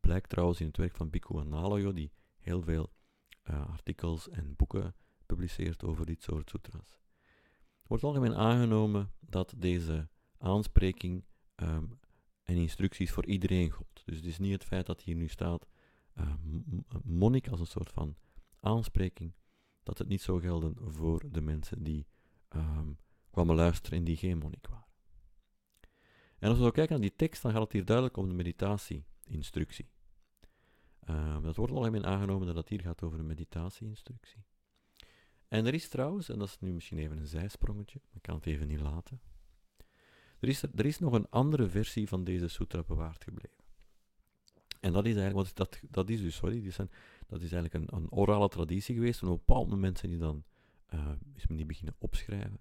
blijkt 0.00 0.28
trouwens 0.28 0.60
in 0.60 0.66
het 0.66 0.76
werk 0.76 0.96
van 0.96 1.10
Bhikkhu 1.10 1.38
Analayo, 1.38 1.92
die 1.92 2.12
heel 2.38 2.62
veel 2.62 2.92
uh, 3.50 3.68
artikels 3.70 4.28
en 4.28 4.56
boeken 4.56 4.94
publiceert 5.26 5.84
over 5.84 6.06
dit 6.06 6.22
soort 6.22 6.50
sutras. 6.50 7.00
wordt 7.86 8.04
algemeen 8.04 8.34
aangenomen 8.34 9.12
dat 9.20 9.54
deze 9.56 10.08
aanspreking 10.38 11.24
um, 11.56 12.00
en 12.42 12.56
instructies 12.56 13.10
voor 13.10 13.26
iedereen 13.26 13.70
gold. 13.70 14.02
Dus 14.04 14.16
het 14.16 14.26
is 14.26 14.38
niet 14.38 14.52
het 14.52 14.64
feit 14.64 14.86
dat 14.86 15.02
hier 15.02 15.16
nu 15.16 15.28
staat 15.28 15.66
uh, 16.14 16.34
monnik 17.02 17.48
als 17.48 17.60
een 17.60 17.66
soort 17.66 17.90
van 17.90 18.16
aanspreking, 18.60 19.34
dat 19.82 19.98
het 19.98 20.08
niet 20.08 20.22
zou 20.22 20.40
gelden 20.40 20.74
voor 20.78 21.22
de 21.32 21.40
mensen 21.40 21.82
die 21.82 22.06
um, 22.48 22.98
kwamen 23.30 23.56
luisteren 23.56 23.98
en 23.98 24.04
die 24.04 24.16
geen 24.16 24.38
monnik 24.38 24.66
waren. 24.66 24.89
En 26.40 26.48
als 26.48 26.58
we 26.58 26.64
zo 26.64 26.70
kijken 26.70 26.92
naar 26.92 27.08
die 27.08 27.16
tekst, 27.16 27.42
dan 27.42 27.52
gaat 27.52 27.62
het 27.62 27.72
hier 27.72 27.84
duidelijk 27.84 28.16
om 28.16 28.28
de 28.28 28.34
meditatie-instructie. 28.34 29.88
Uh, 31.10 31.42
dat 31.42 31.56
wordt 31.56 31.72
algemeen 31.72 32.06
aangenomen 32.06 32.46
dat 32.46 32.56
het 32.56 32.68
hier 32.68 32.80
gaat 32.80 33.02
over 33.02 33.18
een 33.18 33.26
meditatie-instructie. 33.26 34.44
En 35.48 35.66
er 35.66 35.74
is 35.74 35.88
trouwens, 35.88 36.28
en 36.28 36.38
dat 36.38 36.48
is 36.48 36.58
nu 36.60 36.72
misschien 36.72 36.98
even 36.98 37.18
een 37.18 37.26
zijsprongetje, 37.26 38.00
maar 38.04 38.16
ik 38.16 38.22
kan 38.22 38.34
het 38.34 38.46
even 38.46 38.66
niet 38.66 38.80
laten. 38.80 39.20
Er 40.38 40.48
is, 40.48 40.62
er, 40.62 40.70
er 40.74 40.86
is 40.86 40.98
nog 40.98 41.12
een 41.12 41.30
andere 41.30 41.68
versie 41.68 42.08
van 42.08 42.24
deze 42.24 42.48
sutra 42.48 42.82
bewaard 42.82 43.24
gebleven. 43.24 43.58
En 44.80 44.92
dat 44.92 45.06
is 45.06 45.16
eigenlijk, 45.16 45.56
dat, 45.56 45.80
dat 45.90 46.08
is 46.08 46.20
dus, 46.20 46.34
sorry, 46.34 46.60
die 46.60 46.70
zijn, 46.70 46.90
dat 47.26 47.42
is 47.42 47.52
eigenlijk 47.52 47.74
een, 47.74 47.96
een 47.98 48.10
orale 48.10 48.48
traditie 48.48 48.94
geweest. 48.94 49.22
En 49.22 49.28
op 49.28 49.32
een 49.32 49.42
bepaald 49.46 49.68
moment 49.68 49.98
zijn 49.98 50.10
die 50.10 50.20
dan, 50.20 50.44
uh, 50.94 51.10
is 51.34 51.46
men 51.46 51.56
die 51.56 51.66
beginnen 51.66 51.94
opschrijven. 51.98 52.60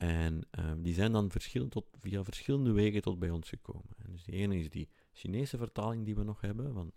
En 0.00 0.42
uh, 0.58 0.72
die 0.78 0.94
zijn 0.94 1.12
dan 1.12 1.30
tot, 1.68 1.84
via 2.00 2.24
verschillende 2.24 2.72
wegen 2.72 3.02
tot 3.02 3.18
bij 3.18 3.30
ons 3.30 3.48
gekomen. 3.48 3.90
En 3.96 4.12
dus 4.12 4.24
die 4.24 4.34
ene 4.34 4.58
is 4.58 4.70
die 4.70 4.88
Chinese 5.12 5.56
vertaling 5.56 6.04
die 6.04 6.14
we 6.14 6.22
nog 6.22 6.40
hebben, 6.40 6.72
van 6.72 6.92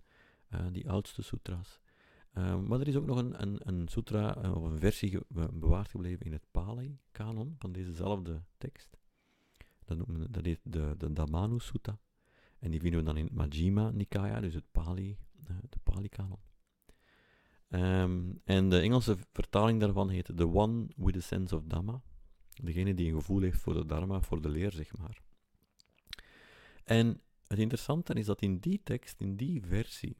uh, 0.53 0.59
die 0.71 0.89
oudste 0.89 1.21
sutras. 1.21 1.79
maar 2.33 2.79
er 2.79 2.87
is 2.87 2.95
ook 2.95 3.05
nog 3.05 3.17
een, 3.17 3.41
een, 3.41 3.59
een 3.59 3.87
sutra, 3.87 4.51
of 4.53 4.63
een 4.63 4.79
versie 4.79 5.19
bewaard 5.53 5.89
gebleven 5.89 6.25
in 6.25 6.31
het 6.31 6.45
Pali-kanon 6.51 7.55
van 7.57 7.71
dezezelfde 7.71 8.41
tekst. 8.57 8.97
Dat, 9.85 9.97
noemen, 9.97 10.31
dat 10.31 10.45
heet 10.45 10.59
de, 10.63 10.95
de 10.97 11.13
Damanu. 11.13 11.57
En 12.59 12.71
die 12.71 12.79
vinden 12.79 12.99
we 12.99 13.05
dan 13.05 13.17
in 13.17 13.25
het 13.25 13.33
Majjhima 13.33 13.89
Nikaya, 13.89 14.39
dus 14.39 14.53
het 14.53 14.71
Pali, 14.71 15.17
uh, 15.49 15.57
de 15.69 15.77
Pali-kanon. 15.83 16.39
Um, 17.69 18.41
en 18.43 18.69
de 18.69 18.79
Engelse 18.79 19.17
vertaling 19.31 19.79
daarvan 19.79 20.09
heet 20.09 20.31
The 20.35 20.47
One 20.47 20.87
with 20.95 21.15
a 21.15 21.19
Sense 21.19 21.55
of 21.55 21.63
Dhamma. 21.67 22.01
Degene 22.61 22.93
die 22.93 23.07
een 23.07 23.19
gevoel 23.19 23.41
heeft 23.41 23.59
voor 23.59 23.73
de 23.73 23.85
Dharma, 23.85 24.21
voor 24.21 24.41
de 24.41 24.49
leer, 24.49 24.71
zeg 24.71 24.97
maar. 24.97 25.21
En 26.83 27.21
het 27.47 27.59
interessante 27.59 28.13
is 28.13 28.25
dat 28.25 28.41
in 28.41 28.59
die 28.59 28.81
tekst, 28.83 29.19
in 29.19 29.35
die 29.35 29.61
versie, 29.61 30.17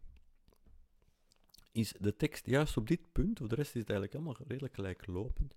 is 1.72 1.94
de 2.00 2.16
tekst 2.16 2.46
juist 2.46 2.78
op 2.78 2.88
dit 2.88 3.12
punt, 3.12 3.42
of 3.42 3.48
de 3.48 3.56
rest 3.56 3.76
is 3.76 3.82
het 3.82 3.90
eigenlijk 3.90 4.20
allemaal 4.20 4.48
redelijk 4.48 4.74
gelijklopend, 4.74 5.56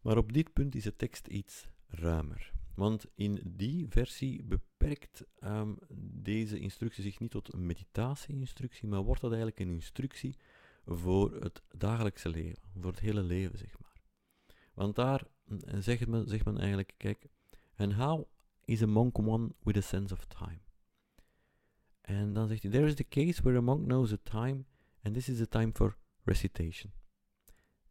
maar 0.00 0.16
op 0.16 0.32
dit 0.32 0.52
punt 0.52 0.74
is 0.74 0.84
de 0.84 0.96
tekst 0.96 1.26
iets 1.26 1.68
ruimer. 1.86 2.52
Want 2.74 3.06
in 3.14 3.40
die 3.44 3.88
versie 3.88 4.42
beperkt 4.42 5.24
um, 5.44 5.78
deze 6.00 6.58
instructie 6.58 7.02
zich 7.02 7.20
niet 7.20 7.30
tot 7.30 7.52
een 7.52 7.66
meditatie-instructie, 7.66 8.88
maar 8.88 9.02
wordt 9.02 9.20
dat 9.20 9.30
eigenlijk 9.30 9.60
een 9.60 9.74
instructie 9.74 10.36
voor 10.84 11.34
het 11.34 11.62
dagelijkse 11.70 12.28
leven, 12.28 12.62
voor 12.74 12.90
het 12.90 13.00
hele 13.00 13.22
leven, 13.22 13.58
zeg 13.58 13.78
maar. 13.80 13.92
Want 14.74 14.94
daar 14.94 15.26
zegt 15.78 16.06
men, 16.06 16.28
zegt 16.28 16.44
men 16.44 16.58
eigenlijk, 16.58 16.94
kijk, 16.96 17.26
and 17.76 17.92
how 17.92 18.28
is 18.64 18.82
a 18.82 18.86
monk 18.86 19.18
one 19.18 19.54
with 19.62 19.76
a 19.76 19.80
sense 19.80 20.14
of 20.14 20.24
time? 20.24 20.60
En 22.00 22.32
dan 22.32 22.48
zegt 22.48 22.62
hij, 22.62 22.70
there 22.70 22.86
is 22.86 22.94
the 22.94 23.08
case 23.08 23.42
where 23.42 23.58
a 23.58 23.60
monk 23.60 23.84
knows 23.84 24.12
a 24.12 24.18
time, 24.22 24.64
and 25.02 25.14
this 25.14 25.28
is 25.28 25.36
the 25.38 25.48
time 25.48 25.70
for 25.72 25.96
recitation. 26.22 26.92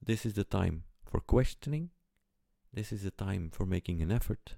This 0.03 0.25
is 0.25 0.33
the 0.33 0.47
time 0.47 0.83
for 1.03 1.25
questioning. 1.25 1.91
This 2.73 2.91
is 2.91 3.01
the 3.01 3.15
time 3.15 3.49
for 3.51 3.67
making 3.67 4.01
an 4.01 4.11
effort. 4.11 4.57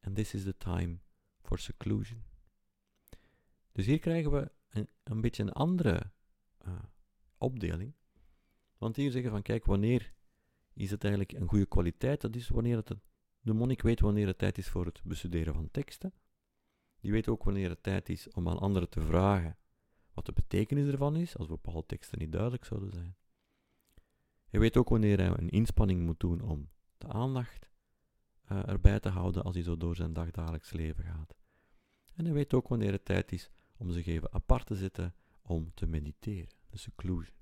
And 0.00 0.16
this 0.16 0.34
is 0.34 0.44
the 0.44 0.56
time 0.56 1.00
for 1.42 1.58
seclusion. 1.58 2.24
Dus 3.72 3.86
hier 3.86 3.98
krijgen 3.98 4.30
we 4.30 4.52
een, 4.70 4.88
een 5.02 5.20
beetje 5.20 5.42
een 5.42 5.52
andere 5.52 6.12
uh, 6.66 6.82
opdeling. 7.38 7.94
Want 8.78 8.96
hier 8.96 9.10
zeggen 9.10 9.30
van, 9.30 9.42
kijk, 9.42 9.64
wanneer 9.64 10.13
is 10.74 10.90
het 10.90 11.04
eigenlijk 11.04 11.32
een 11.32 11.48
goede 11.48 11.66
kwaliteit? 11.66 12.20
Dat 12.20 12.36
is 12.36 12.48
wanneer 12.48 12.76
het, 12.76 12.94
de 13.40 13.52
monnik 13.52 13.82
weet 13.82 14.00
wanneer 14.00 14.26
het 14.26 14.38
tijd 14.38 14.58
is 14.58 14.68
voor 14.68 14.84
het 14.84 15.00
bestuderen 15.04 15.54
van 15.54 15.70
teksten. 15.70 16.12
Die 17.00 17.12
weet 17.12 17.28
ook 17.28 17.44
wanneer 17.44 17.68
het 17.68 17.82
tijd 17.82 18.08
is 18.08 18.30
om 18.30 18.48
aan 18.48 18.58
anderen 18.58 18.88
te 18.88 19.00
vragen 19.00 19.56
wat 20.12 20.26
de 20.26 20.32
betekenis 20.32 20.86
ervan 20.86 21.16
is, 21.16 21.36
als 21.36 21.46
bepaalde 21.46 21.86
teksten 21.86 22.18
niet 22.18 22.32
duidelijk 22.32 22.64
zouden 22.64 22.92
zijn. 22.92 23.16
Hij 24.48 24.60
weet 24.60 24.76
ook 24.76 24.88
wanneer 24.88 25.18
hij 25.18 25.26
een 25.26 25.50
inspanning 25.50 26.02
moet 26.02 26.20
doen 26.20 26.40
om 26.40 26.70
de 26.98 27.08
aandacht 27.08 27.70
uh, 28.52 28.68
erbij 28.68 29.00
te 29.00 29.08
houden 29.08 29.42
als 29.42 29.54
hij 29.54 29.64
zo 29.64 29.76
door 29.76 29.96
zijn 29.96 30.12
dagdagelijks 30.12 30.72
leven 30.72 31.04
gaat. 31.04 31.34
En 32.14 32.24
hij 32.24 32.34
weet 32.34 32.54
ook 32.54 32.68
wanneer 32.68 32.92
het 32.92 33.04
tijd 33.04 33.32
is 33.32 33.50
om 33.76 33.90
zich 33.90 34.06
even 34.06 34.32
apart 34.32 34.66
te 34.66 34.74
zetten 34.74 35.14
om 35.42 35.74
te 35.74 35.86
mediteren, 35.86 36.54
de 36.70 36.78
seclusion. 36.78 37.36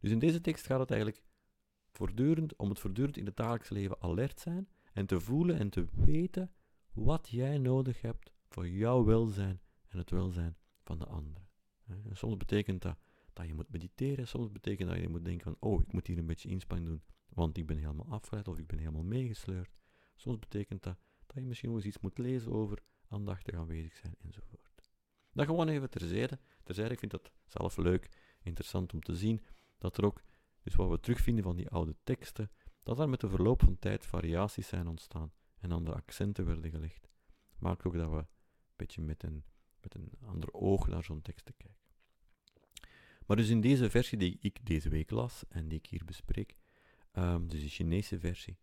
Dus 0.00 0.10
in 0.10 0.18
deze 0.18 0.40
tekst 0.40 0.66
gaat 0.66 0.80
het 0.80 0.90
eigenlijk 0.90 1.22
voortdurend 1.92 2.56
om 2.56 2.68
het 2.68 2.78
voortdurend 2.78 3.16
in 3.16 3.26
het 3.26 3.36
dagelijks 3.36 3.68
leven 3.68 4.02
alert 4.02 4.40
zijn 4.40 4.68
en 4.92 5.06
te 5.06 5.20
voelen 5.20 5.58
en 5.58 5.70
te 5.70 5.86
weten 5.90 6.52
wat 6.92 7.28
jij 7.28 7.58
nodig 7.58 8.00
hebt 8.00 8.32
voor 8.48 8.68
jouw 8.68 9.04
welzijn 9.04 9.60
en 9.88 9.98
het 9.98 10.10
welzijn 10.10 10.56
van 10.82 10.98
de 10.98 11.06
anderen. 11.06 11.48
En 11.86 12.16
soms 12.16 12.36
betekent 12.36 12.82
dat 12.82 12.98
dat 13.32 13.46
je 13.46 13.54
moet 13.54 13.70
mediteren, 13.70 14.28
soms 14.28 14.52
betekent 14.52 14.88
dat 14.88 14.98
je 14.98 15.08
moet 15.08 15.24
denken 15.24 15.44
van, 15.44 15.56
oh, 15.70 15.82
ik 15.82 15.92
moet 15.92 16.06
hier 16.06 16.18
een 16.18 16.26
beetje 16.26 16.48
inspanning 16.48 16.88
doen, 16.88 17.02
want 17.28 17.56
ik 17.56 17.66
ben 17.66 17.78
helemaal 17.78 18.08
afgeleid 18.08 18.48
of 18.48 18.58
ik 18.58 18.66
ben 18.66 18.78
helemaal 18.78 19.02
meegesleurd. 19.02 19.70
Soms 20.16 20.38
betekent 20.38 20.82
dat 20.82 20.98
dat 21.26 21.42
je 21.42 21.48
misschien 21.48 21.68
wel 21.68 21.78
eens 21.78 21.86
iets 21.86 22.00
moet 22.00 22.18
lezen 22.18 22.52
over 22.52 22.82
aandachtig 23.08 23.54
aanwezig 23.54 23.96
zijn 23.96 24.14
enzovoort. 24.20 24.70
Dat 25.32 25.46
gewoon 25.46 25.68
even 25.68 25.90
terzijde. 25.90 26.38
Terzijde, 26.62 26.92
ik 26.92 26.98
vind 26.98 27.10
dat 27.10 27.30
zelf 27.46 27.76
leuk, 27.76 28.08
interessant 28.42 28.92
om 28.92 29.00
te 29.00 29.16
zien 29.16 29.40
dat 29.78 29.96
er 29.96 30.04
ook, 30.04 30.22
dus 30.62 30.74
wat 30.74 30.88
we 30.88 31.00
terugvinden 31.00 31.44
van 31.44 31.56
die 31.56 31.68
oude 31.68 31.96
teksten, 32.04 32.50
dat 32.82 32.98
er 32.98 33.08
met 33.08 33.20
de 33.20 33.28
verloop 33.28 33.62
van 33.62 33.78
tijd 33.78 34.06
variaties 34.06 34.68
zijn 34.68 34.88
ontstaan 34.88 35.32
en 35.58 35.72
andere 35.72 35.96
accenten 35.96 36.46
werden 36.46 36.70
gelegd. 36.70 37.08
Maakt 37.58 37.84
ook 37.84 37.94
dat 37.94 38.10
we 38.10 38.16
een 38.16 38.26
beetje 38.76 39.02
met 39.02 39.22
een, 39.22 39.44
met 39.80 39.94
een 39.94 40.10
ander 40.24 40.52
oog 40.52 40.86
naar 40.86 41.04
zo'n 41.04 41.22
tekst 41.22 41.44
kijken. 41.44 41.76
Maar 43.26 43.36
dus 43.36 43.48
in 43.48 43.60
deze 43.60 43.90
versie 43.90 44.18
die 44.18 44.36
ik 44.40 44.66
deze 44.66 44.88
week 44.88 45.10
las 45.10 45.44
en 45.48 45.68
die 45.68 45.78
ik 45.78 45.86
hier 45.86 46.04
bespreek, 46.04 46.56
um, 47.12 47.48
dus 47.48 47.60
de 47.60 47.68
Chinese 47.68 48.18
versie, 48.18 48.58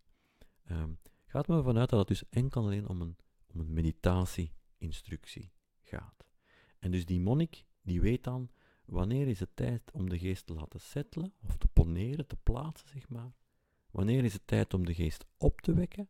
um, 0.72 1.00
gaat 1.26 1.48
me 1.48 1.64
vanuit 1.64 1.90
dat 1.90 2.00
het 2.00 2.08
dus 2.08 2.30
enkel 2.30 2.62
alleen 2.62 2.88
om 2.88 3.02
een, 3.02 3.18
om 3.48 3.60
een 3.60 3.74
meditatie-instructie 3.74 5.52
gaat. 5.82 6.26
En 6.80 6.92
dus 6.92 7.06
die 7.06 7.20
monnik, 7.20 7.66
die 7.82 8.02
weet 8.02 8.24
dan 8.24 8.50
wanneer 8.88 9.28
is 9.28 9.40
het 9.40 9.56
tijd 9.56 9.92
om 9.92 10.10
de 10.10 10.20
geest 10.20 10.46
te 10.46 10.54
laten 10.54 10.80
settelen, 10.80 11.34
of 11.44 11.58
te 11.58 11.68
poneren, 11.68 12.28
te 12.28 12.36
plaatsen, 12.36 12.90
zeg 12.90 13.10
maar. 13.10 13.34
Wanneer 13.92 14.24
is 14.24 14.34
het 14.34 14.48
tijd 14.48 14.74
om 14.74 14.86
de 14.86 14.94
geest 14.94 15.26
op 15.38 15.62
te 15.62 15.74
wekken, 15.74 16.10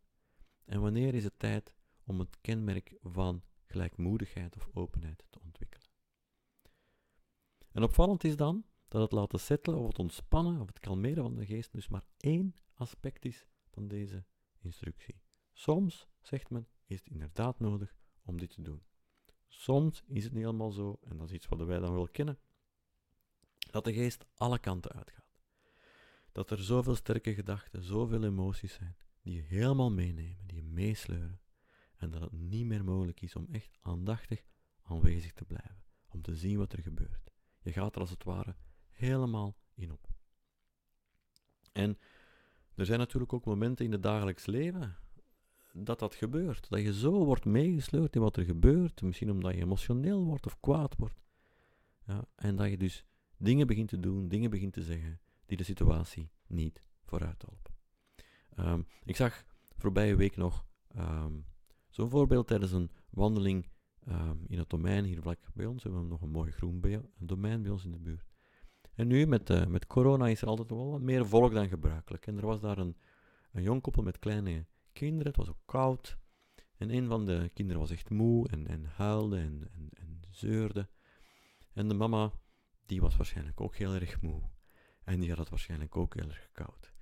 en 0.66 0.82
wanneer 0.82 1.14
is 1.14 1.24
het 1.24 1.40
tijd 1.40 1.74
om 2.04 2.20
het 2.20 2.38
kenmerk 2.42 2.98
van 3.02 3.44
gelijkmoedigheid 3.66 4.56
of 4.56 4.70
openheid 4.74 5.24
te 5.30 5.40
ontwikkelen. 5.40 5.88
En 7.72 7.84
opvallend 7.84 8.24
is 8.24 8.36
dan 8.36 8.66
dat 8.88 9.02
het 9.02 9.12
laten 9.12 9.40
settelen 9.40 9.80
of 9.80 9.88
het 9.88 10.00
ontspannen 10.00 10.62
of 10.62 10.68
het 10.68 10.80
kalmeren 10.80 11.24
van 11.24 11.36
de 11.36 11.46
geest 11.46 11.72
dus 11.72 11.88
maar 11.88 12.06
één 12.18 12.56
aspect 12.74 13.26
is 13.26 13.48
van 13.70 13.88
deze 13.88 14.26
instructie. 14.60 15.22
Soms, 15.54 16.08
zegt 16.22 16.50
men, 16.50 16.68
is 16.86 17.00
het 17.00 17.10
inderdaad 17.10 17.60
nodig 17.60 17.96
om 18.24 18.38
dit 18.38 18.50
te 18.50 18.62
doen. 18.62 18.82
Soms 19.48 20.04
is 20.08 20.24
het 20.24 20.34
niet 20.34 20.44
helemaal 20.44 20.72
zo, 20.72 21.00
en 21.04 21.18
dat 21.18 21.28
is 21.28 21.36
iets 21.36 21.48
wat 21.48 21.64
wij 21.64 21.80
dan 21.80 21.94
wel 21.94 22.08
kennen, 22.08 22.40
dat 23.72 23.84
de 23.84 23.94
geest 23.94 24.26
alle 24.36 24.60
kanten 24.60 24.92
uitgaat. 24.92 25.40
Dat 26.32 26.52
er 26.52 26.64
zoveel 26.64 26.96
sterke 26.96 27.34
gedachten, 27.34 27.84
zoveel 27.84 28.24
emoties 28.24 28.74
zijn, 28.74 28.98
die 29.22 29.36
je 29.36 29.42
helemaal 29.42 29.92
meenemen, 29.92 30.48
die 30.48 30.58
je 30.58 30.64
meesleuren, 30.64 31.42
en 31.98 32.10
dat 32.10 32.22
het 32.22 32.32
niet 32.32 32.66
meer 32.66 32.84
mogelijk 32.84 33.22
is 33.22 33.36
om 33.36 33.48
echt 33.52 33.78
aandachtig 33.82 34.44
aanwezig 34.82 35.34
te 35.34 35.46
blijven, 35.46 35.84
om 36.08 36.22
te 36.22 36.36
zien 36.36 36.58
wat 36.58 36.74
er 36.74 36.82
gebeurt. 36.82 37.32
Je 37.60 37.72
gaat 37.72 37.96
er 37.96 38.02
als 38.02 38.10
het 38.10 38.24
ware 38.24 38.56
helemaal 38.90 39.58
in 39.74 39.92
op. 39.92 40.08
En 41.72 41.98
er 42.76 42.86
zijn 42.86 43.00
natuurlijk 43.00 43.34
ook 43.34 43.46
momenten 43.46 43.86
in 43.86 43.92
het 43.92 44.04
dagelijks 44.04 44.46
leven 44.46 44.98
dat 45.74 46.00
dat 46.00 46.16
gebeurt. 46.16 46.70
Dat 46.70 46.82
je 46.82 46.94
zo 46.94 47.26
wordt 47.26 47.46
meegesleurd 47.46 48.16
in 48.16 48.22
wat 48.22 48.38
er 48.38 48.44
gebeurt. 48.44 49.02
Misschien 49.02 49.32
omdat 49.32 49.54
je 49.54 49.62
emotioneel 49.62 50.24
wordt 50.24 50.46
of 50.46 50.60
kwaad 50.60 50.96
wordt. 50.98 51.22
Ja, 52.06 52.26
en 52.36 52.56
dat 52.56 52.70
je 52.70 52.78
dus 52.78 53.06
dingen 53.38 53.68
begint 53.68 53.90
te 53.90 54.00
doen, 54.00 54.28
dingen 54.28 54.50
begint 54.50 54.74
te 54.74 54.84
zeggen 54.84 55.20
die 55.46 55.58
de 55.58 55.64
situatie 55.64 56.30
niet 56.48 56.84
vooruit 57.04 57.42
helpen. 57.42 57.76
Um, 58.60 58.88
ik 59.04 59.16
zag 59.16 59.46
voorbije 59.78 60.16
week 60.16 60.36
nog 60.36 60.66
um, 60.98 61.46
zo'n 61.90 62.10
voorbeeld 62.10 62.48
tijdens 62.48 62.72
een 62.72 62.92
wandeling 63.10 63.70
um, 64.08 64.46
in 64.48 64.58
het 64.58 64.70
domein 64.70 65.06
hier 65.06 65.22
vlak 65.22 65.40
bij 65.54 65.66
ons. 65.66 65.84
We 65.84 65.90
hebben 65.90 66.08
nog 66.10 66.22
een 66.22 66.30
mooi 66.30 66.52
groen 66.52 66.84
domein 67.18 67.62
bij 67.62 67.72
ons 67.72 67.86
in 67.86 67.92
de 67.92 68.00
buurt. 68.00 68.26
En 68.94 69.08
nu 69.08 69.26
met, 69.26 69.50
uh, 69.50 69.66
met 69.66 69.88
corona 69.88 70.28
is 70.28 70.42
er 70.42 70.48
altijd 70.48 70.70
wel 70.70 70.92
wat 70.92 71.02
meer 71.02 71.28
volk 71.28 71.54
dan 71.54 71.68
gebruikelijk. 71.68 72.28
En 72.28 72.38
er 72.38 72.46
was 72.46 72.62
daar 72.62 72.78
een, 72.78 72.96
een 73.52 73.62
jong 73.62 73.82
koppel 73.82 74.04
met 74.04 74.20
kleine 74.20 74.66
kinderen. 74.94 75.28
Het 75.28 75.36
was 75.36 75.50
ook 75.50 75.62
koud. 75.66 76.18
En 76.78 76.90
een 76.96 77.08
van 77.08 77.26
de 77.26 77.52
kinderen 77.54 77.82
was 77.82 77.92
echt 77.92 78.10
moe 78.10 78.48
en, 78.48 78.68
en 78.68 78.86
huilde 78.86 79.38
en, 79.38 79.68
en, 79.72 79.90
en 79.94 80.22
zeurde. 80.30 80.88
En 81.74 81.88
de 81.88 81.94
mama, 81.94 82.32
die 82.88 83.02
was 83.02 83.16
waarschijnlijk 83.16 83.62
ook 83.62 83.76
heel 83.76 83.94
erg 83.94 84.22
moe. 84.22 84.42
En 85.04 85.20
die 85.20 85.30
had 85.30 85.38
het 85.38 85.50
waarschijnlijk 85.50 85.98
ook 85.98 86.14
heel 86.14 86.30
erg 86.30 86.50
koud. 86.52 86.94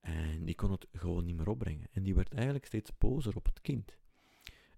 En 0.00 0.44
die 0.44 0.54
kon 0.54 0.70
het 0.70 0.86
gewoon 0.92 1.24
niet 1.24 1.36
meer 1.36 1.48
opbrengen. 1.48 1.88
En 1.92 2.02
die 2.02 2.14
werd 2.14 2.34
eigenlijk 2.34 2.66
steeds 2.66 2.98
bozer 2.98 3.36
op 3.36 3.44
het 3.44 3.60
kind. 3.60 3.98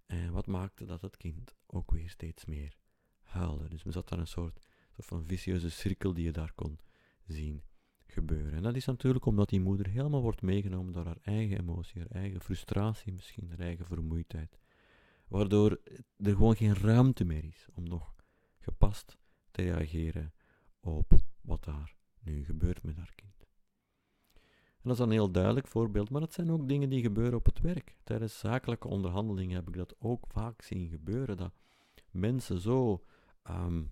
En 0.06 0.32
wat 0.32 0.46
maakte 0.46 0.84
dat 0.84 1.00
het 1.00 1.16
kind 1.16 1.54
ook 1.66 1.90
weer 1.90 2.10
steeds 2.10 2.44
meer 2.44 2.76
huilde. 3.22 3.68
Dus 3.68 3.82
we 3.82 3.90
zat 3.90 4.08
daar 4.08 4.18
een 4.18 4.26
soort, 4.26 4.66
soort 4.92 5.06
van 5.06 5.24
vicieuze 5.24 5.70
cirkel 5.70 6.14
die 6.14 6.24
je 6.24 6.32
daar 6.32 6.52
kon 6.52 6.78
zien 7.26 7.62
gebeuren. 8.06 8.52
En 8.52 8.62
dat 8.62 8.76
is 8.76 8.84
natuurlijk 8.84 9.24
omdat 9.24 9.48
die 9.48 9.60
moeder 9.60 9.88
helemaal 9.88 10.22
wordt 10.22 10.42
meegenomen 10.42 10.92
door 10.92 11.04
haar 11.04 11.20
eigen 11.22 11.58
emotie, 11.58 12.00
haar 12.00 12.10
eigen 12.10 12.40
frustratie 12.40 13.12
misschien, 13.12 13.48
haar 13.48 13.58
eigen 13.58 13.86
vermoeidheid. 13.86 14.58
Waardoor 15.28 15.80
er 16.16 16.32
gewoon 16.32 16.56
geen 16.56 16.74
ruimte 16.74 17.24
meer 17.24 17.44
is 17.44 17.66
om 17.74 17.88
nog 17.88 18.14
gepast 18.58 19.16
te 19.50 19.62
reageren 19.62 20.32
op 20.84 21.12
wat 21.40 21.64
daar 21.64 21.94
nu 22.20 22.44
gebeurt 22.44 22.82
met 22.82 22.96
haar 22.96 23.12
kind. 23.14 23.46
En 24.84 24.90
dat 24.90 24.98
is 24.98 25.04
een 25.04 25.10
heel 25.10 25.30
duidelijk 25.30 25.66
voorbeeld, 25.66 26.10
maar 26.10 26.20
dat 26.20 26.32
zijn 26.32 26.50
ook 26.50 26.68
dingen 26.68 26.88
die 26.88 27.02
gebeuren 27.02 27.38
op 27.38 27.46
het 27.46 27.60
werk. 27.60 27.96
Tijdens 28.04 28.38
zakelijke 28.38 28.88
onderhandelingen 28.88 29.54
heb 29.54 29.68
ik 29.68 29.76
dat 29.76 29.94
ook 29.98 30.26
vaak 30.26 30.62
zien 30.62 30.88
gebeuren, 30.88 31.36
dat 31.36 31.52
mensen 32.10 32.60
zo 32.60 33.04
um, 33.50 33.90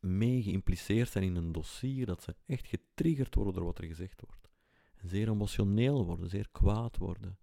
mee 0.00 0.42
geïmpliceerd 0.42 1.08
zijn 1.08 1.24
in 1.24 1.36
een 1.36 1.52
dossier, 1.52 2.06
dat 2.06 2.22
ze 2.22 2.36
echt 2.46 2.66
getriggerd 2.66 3.34
worden 3.34 3.54
door 3.54 3.64
wat 3.64 3.78
er 3.78 3.84
gezegd 3.84 4.22
wordt. 4.26 4.48
Zeer 5.02 5.28
emotioneel 5.28 6.04
worden, 6.04 6.28
zeer 6.28 6.48
kwaad 6.52 6.96
worden. 6.96 7.38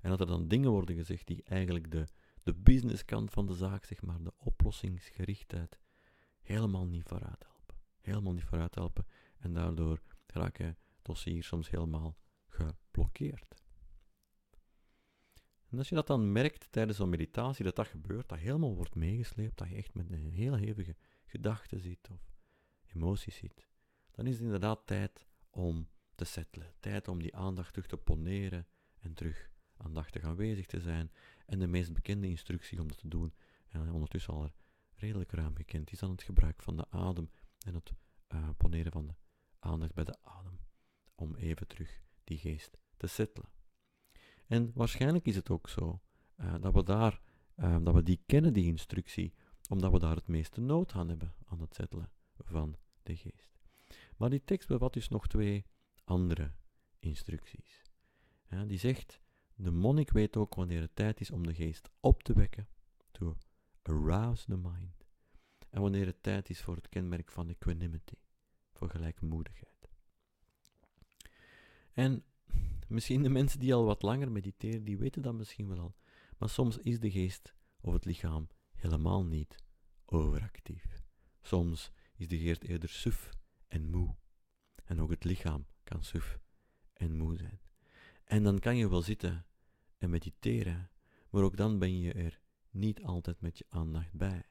En 0.00 0.10
dat 0.10 0.20
er 0.20 0.26
dan 0.26 0.48
dingen 0.48 0.70
worden 0.70 0.96
gezegd 0.96 1.26
die 1.26 1.42
eigenlijk 1.42 1.90
de, 1.90 2.06
de 2.42 2.54
businesskant 2.54 3.30
van 3.30 3.46
de 3.46 3.54
zaak, 3.54 3.84
zeg 3.84 4.02
maar, 4.02 4.22
de 4.22 4.32
oplossingsgerichtheid, 4.36 5.78
helemaal 6.40 6.86
niet 6.86 7.04
vooruit. 7.04 7.46
Helemaal 8.04 8.32
niet 8.32 8.44
vooruit 8.44 8.74
helpen. 8.74 9.06
En 9.38 9.52
daardoor 9.52 10.02
raken 10.26 10.78
dossiers 11.02 11.46
soms 11.46 11.70
helemaal 11.70 12.16
geblokkeerd. 12.46 13.54
En 15.66 15.78
als 15.78 15.88
je 15.88 15.94
dat 15.94 16.06
dan 16.06 16.32
merkt 16.32 16.72
tijdens 16.72 16.98
een 16.98 17.08
meditatie, 17.08 17.64
dat 17.64 17.76
dat 17.76 17.86
gebeurt, 17.86 18.28
dat 18.28 18.38
helemaal 18.38 18.74
wordt 18.74 18.94
meegesleept, 18.94 19.58
dat 19.58 19.68
je 19.68 19.74
echt 19.74 19.94
met 19.94 20.10
een 20.10 20.32
heel 20.32 20.54
hevige 20.54 20.96
gedachten 21.26 21.80
ziet 21.80 22.08
of 22.10 22.32
emoties 22.86 23.36
ziet, 23.36 23.68
dan 24.10 24.26
is 24.26 24.34
het 24.34 24.42
inderdaad 24.42 24.86
tijd 24.86 25.26
om 25.50 25.88
te 26.14 26.24
settelen. 26.24 26.74
Tijd 26.80 27.08
om 27.08 27.22
die 27.22 27.36
aandacht 27.36 27.72
terug 27.72 27.88
te 27.88 27.96
poneren 27.96 28.66
en 28.98 29.14
terug 29.14 29.50
aandachtig 29.76 30.22
aanwezig 30.22 30.66
te 30.66 30.80
zijn. 30.80 31.12
En 31.46 31.58
de 31.58 31.66
meest 31.66 31.92
bekende 31.92 32.28
instructie 32.28 32.80
om 32.80 32.88
dat 32.88 32.98
te 32.98 33.08
doen, 33.08 33.34
en 33.68 33.92
ondertussen 33.92 34.34
al 34.34 34.50
redelijk 34.94 35.32
ruim 35.32 35.56
gekend, 35.56 35.92
is 35.92 35.98
dan 35.98 36.10
het 36.10 36.22
gebruik 36.22 36.62
van 36.62 36.76
de 36.76 36.90
adem 36.90 37.30
en 37.64 37.74
het 37.74 37.92
uh, 38.28 38.48
poneren 38.56 38.92
van 38.92 39.06
de 39.06 39.14
aandacht 39.58 39.94
bij 39.94 40.04
de 40.04 40.16
adem. 40.22 40.58
Om 41.14 41.34
even 41.34 41.66
terug 41.66 42.02
die 42.24 42.38
geest 42.38 42.78
te 42.96 43.06
settelen. 43.06 43.50
En 44.46 44.70
waarschijnlijk 44.74 45.26
is 45.26 45.36
het 45.36 45.50
ook 45.50 45.68
zo 45.68 46.00
uh, 46.36 46.54
dat 46.60 46.74
we 46.74 46.82
daar, 46.82 47.20
uh, 47.56 47.76
dat 47.82 47.94
we 47.94 48.02
die 48.02 48.22
kennen, 48.26 48.52
die 48.52 48.66
instructie, 48.66 49.34
omdat 49.68 49.92
we 49.92 49.98
daar 49.98 50.16
het 50.16 50.26
meeste 50.26 50.60
nood 50.60 50.92
aan 50.92 51.08
hebben, 51.08 51.34
aan 51.44 51.60
het 51.60 51.74
settelen 51.74 52.10
van 52.38 52.76
de 53.02 53.16
geest. 53.16 53.58
Maar 54.16 54.30
die 54.30 54.44
tekst 54.44 54.68
bevat 54.68 54.92
dus 54.92 55.08
nog 55.08 55.26
twee 55.26 55.64
andere 56.04 56.52
instructies. 56.98 57.82
Die 58.66 58.78
zegt, 58.78 59.20
de 59.54 59.70
monnik 59.70 60.10
weet 60.10 60.36
ook 60.36 60.54
wanneer 60.54 60.80
het 60.80 60.96
tijd 60.96 61.20
is 61.20 61.30
om 61.30 61.46
de 61.46 61.54
geest 61.54 61.90
op 62.00 62.22
te 62.22 62.32
wekken, 62.32 62.68
to 63.10 63.36
arouse 63.82 64.44
the 64.44 64.56
mind, 64.56 65.03
en 65.74 65.80
wanneer 65.80 66.06
het 66.06 66.22
tijd 66.22 66.50
is 66.50 66.60
voor 66.60 66.76
het 66.76 66.88
kenmerk 66.88 67.30
van 67.30 67.48
equanimity, 67.48 68.14
voor 68.72 68.90
gelijkmoedigheid. 68.90 69.88
En 71.92 72.24
misschien 72.88 73.22
de 73.22 73.28
mensen 73.28 73.58
die 73.60 73.74
al 73.74 73.84
wat 73.84 74.02
langer 74.02 74.32
mediteren, 74.32 74.84
die 74.84 74.98
weten 74.98 75.22
dat 75.22 75.34
misschien 75.34 75.68
wel 75.68 75.78
al, 75.78 75.94
maar 76.38 76.48
soms 76.48 76.78
is 76.78 77.00
de 77.00 77.10
geest 77.10 77.54
of 77.80 77.92
het 77.92 78.04
lichaam 78.04 78.48
helemaal 78.72 79.24
niet 79.24 79.56
overactief. 80.04 81.02
Soms 81.42 81.90
is 82.16 82.28
de 82.28 82.38
geest 82.38 82.62
eerder 82.62 82.88
suf 82.88 83.30
en 83.68 83.90
moe. 83.90 84.14
En 84.84 85.00
ook 85.00 85.10
het 85.10 85.24
lichaam 85.24 85.66
kan 85.84 86.04
suf 86.04 86.38
en 86.92 87.16
moe 87.16 87.36
zijn. 87.36 87.60
En 88.24 88.42
dan 88.42 88.58
kan 88.58 88.76
je 88.76 88.88
wel 88.88 89.02
zitten 89.02 89.46
en 89.98 90.10
mediteren, 90.10 90.90
maar 91.30 91.42
ook 91.42 91.56
dan 91.56 91.78
ben 91.78 91.98
je 91.98 92.12
er 92.12 92.40
niet 92.70 93.02
altijd 93.02 93.40
met 93.40 93.58
je 93.58 93.66
aandacht 93.68 94.12
bij. 94.12 94.44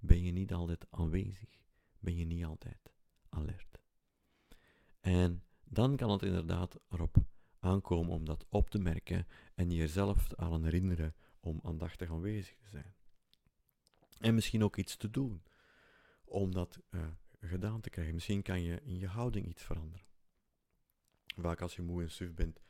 Ben 0.00 0.22
je 0.22 0.32
niet 0.32 0.52
altijd 0.52 0.86
aanwezig. 0.90 1.58
Ben 1.98 2.16
je 2.16 2.24
niet 2.24 2.44
altijd 2.44 2.92
alert. 3.28 3.80
En 5.00 5.42
dan 5.64 5.96
kan 5.96 6.10
het 6.10 6.22
inderdaad 6.22 6.78
erop 6.88 7.16
aankomen 7.58 8.12
om 8.12 8.24
dat 8.24 8.46
op 8.48 8.70
te 8.70 8.78
merken 8.78 9.26
en 9.54 9.70
jezelf 9.70 10.34
aan 10.34 10.64
herinneren 10.64 11.14
om 11.40 11.60
aandachtig 11.62 12.10
aanwezig 12.10 12.56
te 12.56 12.68
zijn. 12.68 12.94
En 14.18 14.34
misschien 14.34 14.64
ook 14.64 14.76
iets 14.76 14.96
te 14.96 15.10
doen 15.10 15.42
om 16.24 16.52
dat 16.52 16.78
uh, 16.90 17.06
gedaan 17.40 17.80
te 17.80 17.90
krijgen. 17.90 18.14
Misschien 18.14 18.42
kan 18.42 18.62
je 18.62 18.80
in 18.82 18.98
je 18.98 19.06
houding 19.06 19.46
iets 19.46 19.62
veranderen. 19.62 20.06
Vaak 21.36 21.60
als 21.60 21.76
je 21.76 21.82
moe 21.82 22.02
en 22.02 22.10
suf 22.10 22.34
bent, 22.34 22.60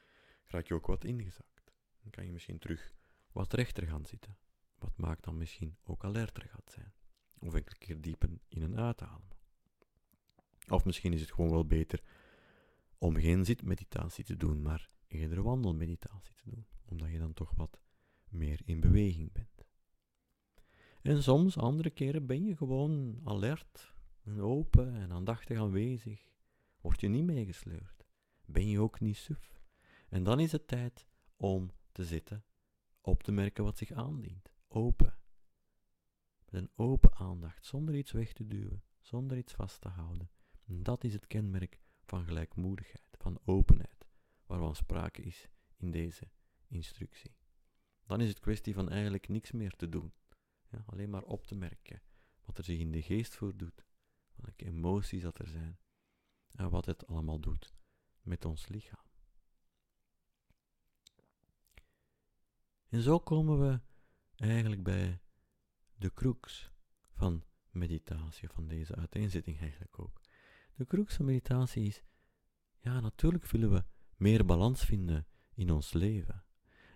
raak 0.45 0.67
je 0.67 0.75
ook 0.75 0.87
wat 0.87 1.05
ingezakt. 1.05 1.73
Dan 2.01 2.11
kan 2.11 2.25
je 2.25 2.33
misschien 2.33 2.59
terug 2.59 2.95
wat 3.33 3.53
rechter 3.53 3.87
gaan 3.87 4.07
zitten. 4.07 4.37
Wat 4.79 4.97
maakt 4.97 5.25
dan 5.25 5.37
misschien 5.37 5.77
ook 5.85 6.05
alerter 6.05 6.49
gaat 6.49 6.71
zijn. 6.71 6.93
Of 7.41 7.55
enkele 7.55 7.79
keer 7.79 8.01
diepen 8.01 8.41
in 8.49 8.63
en 8.63 8.77
uitademen. 8.77 9.37
Of 10.69 10.85
misschien 10.85 11.13
is 11.13 11.21
het 11.21 11.33
gewoon 11.33 11.51
wel 11.51 11.67
beter 11.67 12.03
om 12.99 13.17
geen 13.17 13.45
zitmeditatie 13.45 14.25
te 14.25 14.37
doen, 14.37 14.63
maar 14.63 14.91
eerder 15.07 15.43
wandelmeditatie 15.43 16.35
te 16.35 16.51
doen. 16.51 16.67
Omdat 16.85 17.11
je 17.11 17.19
dan 17.19 17.35
toch 17.35 17.53
wat 17.57 17.81
meer 18.29 18.61
in 18.65 18.81
beweging 18.81 19.33
bent. 19.33 19.67
En 21.03 21.23
soms, 21.23 21.57
andere 21.57 21.91
keren, 21.91 22.27
ben 22.27 22.45
je 22.45 22.57
gewoon 22.57 23.21
alert 23.25 23.95
en 24.25 24.41
open 24.41 24.95
en 24.95 25.13
aandachtig 25.13 25.59
aanwezig. 25.59 26.29
Word 26.81 27.01
je 27.01 27.09
niet 27.09 27.25
meegesleurd. 27.25 28.07
Ben 28.45 28.69
je 28.69 28.81
ook 28.81 29.01
niet 29.01 29.17
suf. 29.17 29.61
En 30.09 30.23
dan 30.23 30.41
is 30.41 30.53
het 30.53 30.69
tijd 30.69 31.07
om 31.37 31.71
te 31.93 32.05
zitten, 32.05 32.45
op 33.01 33.23
te 33.23 33.33
merken 33.33 33.65
wat 33.65 33.79
zich 33.79 33.93
aandient. 33.93 34.53
Open. 34.69 35.18
Met 36.51 36.63
een 36.63 36.71
open 36.75 37.15
aandacht, 37.15 37.67
zonder 37.67 37.95
iets 37.95 38.13
weg 38.13 38.33
te 38.33 38.47
duwen, 38.47 38.83
zonder 39.01 39.37
iets 39.37 39.53
vast 39.53 39.81
te 39.81 39.89
houden. 39.89 40.31
En 40.65 40.83
dat 40.83 41.05
is 41.05 41.13
het 41.13 41.27
kenmerk 41.27 41.81
van 42.05 42.25
gelijkmoedigheid, 42.25 43.17
van 43.19 43.41
openheid, 43.45 44.07
waarvan 44.47 44.75
sprake 44.77 45.23
is 45.23 45.49
in 45.77 45.91
deze 45.91 46.31
instructie. 46.67 47.37
Dan 48.07 48.21
is 48.21 48.29
het 48.29 48.41
kwestie 48.41 48.75
van 48.75 48.89
eigenlijk 48.89 49.29
niks 49.29 49.53
meer 49.53 49.77
te 49.77 49.89
doen. 49.89 50.13
Ja, 50.71 50.83
alleen 50.87 51.11
maar 51.11 51.23
op 51.23 51.47
te 51.47 51.55
merken 51.55 52.03
wat 52.45 52.59
er 52.59 52.65
zich 52.65 52.79
in 52.79 52.93
de 52.93 53.03
geest 53.03 53.35
voordoet, 53.35 53.85
welke 54.35 54.65
emoties 54.65 55.23
dat 55.23 55.39
er 55.39 55.49
zijn 55.49 55.79
en 56.53 56.71
wat 56.71 56.87
het 56.87 57.07
allemaal 57.07 57.41
doet 57.41 57.75
met 58.23 58.45
ons 58.45 58.69
lichaam. 58.69 59.07
En 62.89 63.03
zo 63.03 63.19
komen 63.19 63.61
we 63.61 63.81
eigenlijk 64.37 64.83
bij 64.83 65.21
de 65.99 66.13
crux 66.15 66.73
van 67.13 67.45
meditatie, 67.71 68.49
van 68.49 68.67
deze 68.67 68.95
uiteenzetting 68.95 69.59
eigenlijk 69.61 69.99
ook. 69.99 70.21
De 70.75 70.85
crux 70.85 71.15
van 71.15 71.25
meditatie 71.25 71.85
is, 71.85 72.03
ja, 72.79 73.01
natuurlijk 73.01 73.47
willen 73.47 73.71
we 73.71 73.85
meer 74.17 74.45
balans 74.45 74.85
vinden 74.85 75.27
in 75.55 75.71
ons 75.71 75.93
leven. 75.93 76.45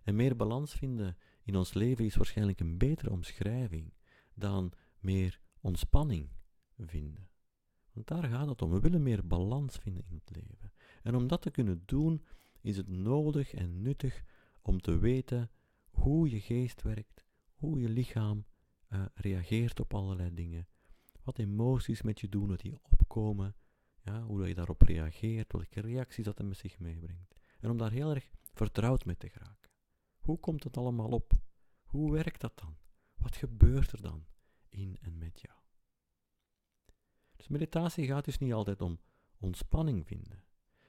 En 0.02 0.16
meer 0.16 0.36
balans 0.36 0.74
vinden 0.74 1.16
in 1.42 1.56
ons 1.56 1.74
leven 1.74 2.04
is 2.04 2.16
waarschijnlijk 2.16 2.60
een 2.60 2.78
betere 2.78 3.10
omschrijving 3.10 3.94
dan 4.34 4.72
meer 4.98 5.40
ontspanning 5.60 6.30
vinden. 6.78 7.28
Want 7.92 8.06
daar 8.06 8.24
gaat 8.24 8.48
het 8.48 8.62
om. 8.62 8.70
We 8.70 8.80
willen 8.80 9.02
meer 9.02 9.26
balans 9.26 9.76
vinden 9.76 10.04
in 10.08 10.14
het 10.14 10.36
leven. 10.36 10.72
En 11.02 11.14
om 11.14 11.26
dat 11.26 11.42
te 11.42 11.50
kunnen 11.50 11.82
doen, 11.84 12.24
is 12.60 12.76
het 12.76 12.88
nodig 12.88 13.54
en 13.54 13.82
nuttig 13.82 14.22
om 14.62 14.80
te 14.80 14.98
weten 14.98 15.50
hoe 15.90 16.30
je 16.30 16.40
geest 16.40 16.82
werkt, 16.82 17.24
hoe 17.54 17.80
je 17.80 17.88
lichaam 17.88 18.44
uh, 18.92 19.04
reageert 19.14 19.80
op 19.80 19.94
allerlei 19.94 20.34
dingen, 20.34 20.68
wat 21.22 21.38
emoties 21.38 22.02
met 22.02 22.20
je 22.20 22.28
doen, 22.28 22.48
wat 22.48 22.60
die 22.60 22.78
opkomen, 22.82 23.56
ja, 24.00 24.22
hoe 24.22 24.48
je 24.48 24.54
daarop 24.54 24.82
reageert, 24.82 25.52
welke 25.52 25.80
reacties 25.80 26.24
dat 26.24 26.42
met 26.42 26.56
zich 26.56 26.78
meebrengt. 26.78 27.34
En 27.60 27.70
om 27.70 27.76
daar 27.76 27.90
heel 27.90 28.10
erg 28.10 28.30
vertrouwd 28.52 29.04
mee 29.04 29.16
te 29.16 29.28
geraken. 29.28 29.70
Hoe 30.18 30.38
komt 30.38 30.64
het 30.64 30.76
allemaal 30.76 31.10
op? 31.10 31.32
Hoe 31.82 32.12
werkt 32.12 32.40
dat 32.40 32.58
dan? 32.58 32.76
Wat 33.14 33.36
gebeurt 33.36 33.92
er 33.92 34.02
dan 34.02 34.26
in 34.68 34.98
en 35.00 35.18
met 35.18 35.40
jou? 35.40 35.58
Dus 37.36 37.48
meditatie 37.48 38.06
gaat 38.06 38.24
dus 38.24 38.38
niet 38.38 38.52
altijd 38.52 38.80
om 38.80 39.00
ontspanning 39.38 40.06
vinden. 40.06 40.44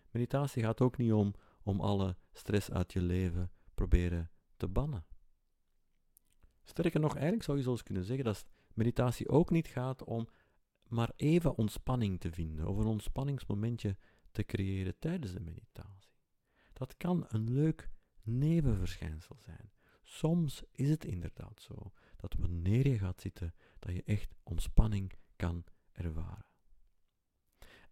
Meditatie 0.09 0.63
gaat 0.63 0.81
ook 0.81 0.97
niet 0.97 1.13
om, 1.13 1.33
om 1.63 1.81
alle 1.81 2.17
stress 2.31 2.71
uit 2.71 2.93
je 2.93 3.01
leven 3.01 3.51
proberen 3.73 4.31
te 4.57 4.67
bannen. 4.67 5.05
Sterker 6.63 6.99
nog, 6.99 7.13
eigenlijk 7.13 7.43
zou 7.43 7.57
je 7.57 7.63
zelfs 7.63 7.83
kunnen 7.83 8.03
zeggen 8.03 8.25
dat 8.25 8.45
meditatie 8.73 9.29
ook 9.29 9.49
niet 9.49 9.67
gaat 9.67 10.03
om 10.03 10.27
maar 10.87 11.11
even 11.15 11.57
ontspanning 11.57 12.19
te 12.19 12.31
vinden 12.31 12.67
of 12.67 12.77
een 12.77 12.85
ontspanningsmomentje 12.85 13.97
te 14.31 14.43
creëren 14.43 14.99
tijdens 14.99 15.33
de 15.33 15.39
meditatie. 15.39 16.11
Dat 16.73 16.97
kan 16.97 17.25
een 17.27 17.51
leuk 17.51 17.89
nevenverschijnsel 18.21 19.37
zijn. 19.39 19.71
Soms 20.03 20.63
is 20.71 20.89
het 20.89 21.05
inderdaad 21.05 21.61
zo 21.61 21.91
dat 22.15 22.33
wanneer 22.33 22.87
je 22.87 22.97
gaat 22.97 23.21
zitten, 23.21 23.53
dat 23.79 23.93
je 23.93 24.03
echt 24.03 24.35
ontspanning 24.43 25.11
kan 25.35 25.63
ervaren. 25.91 26.45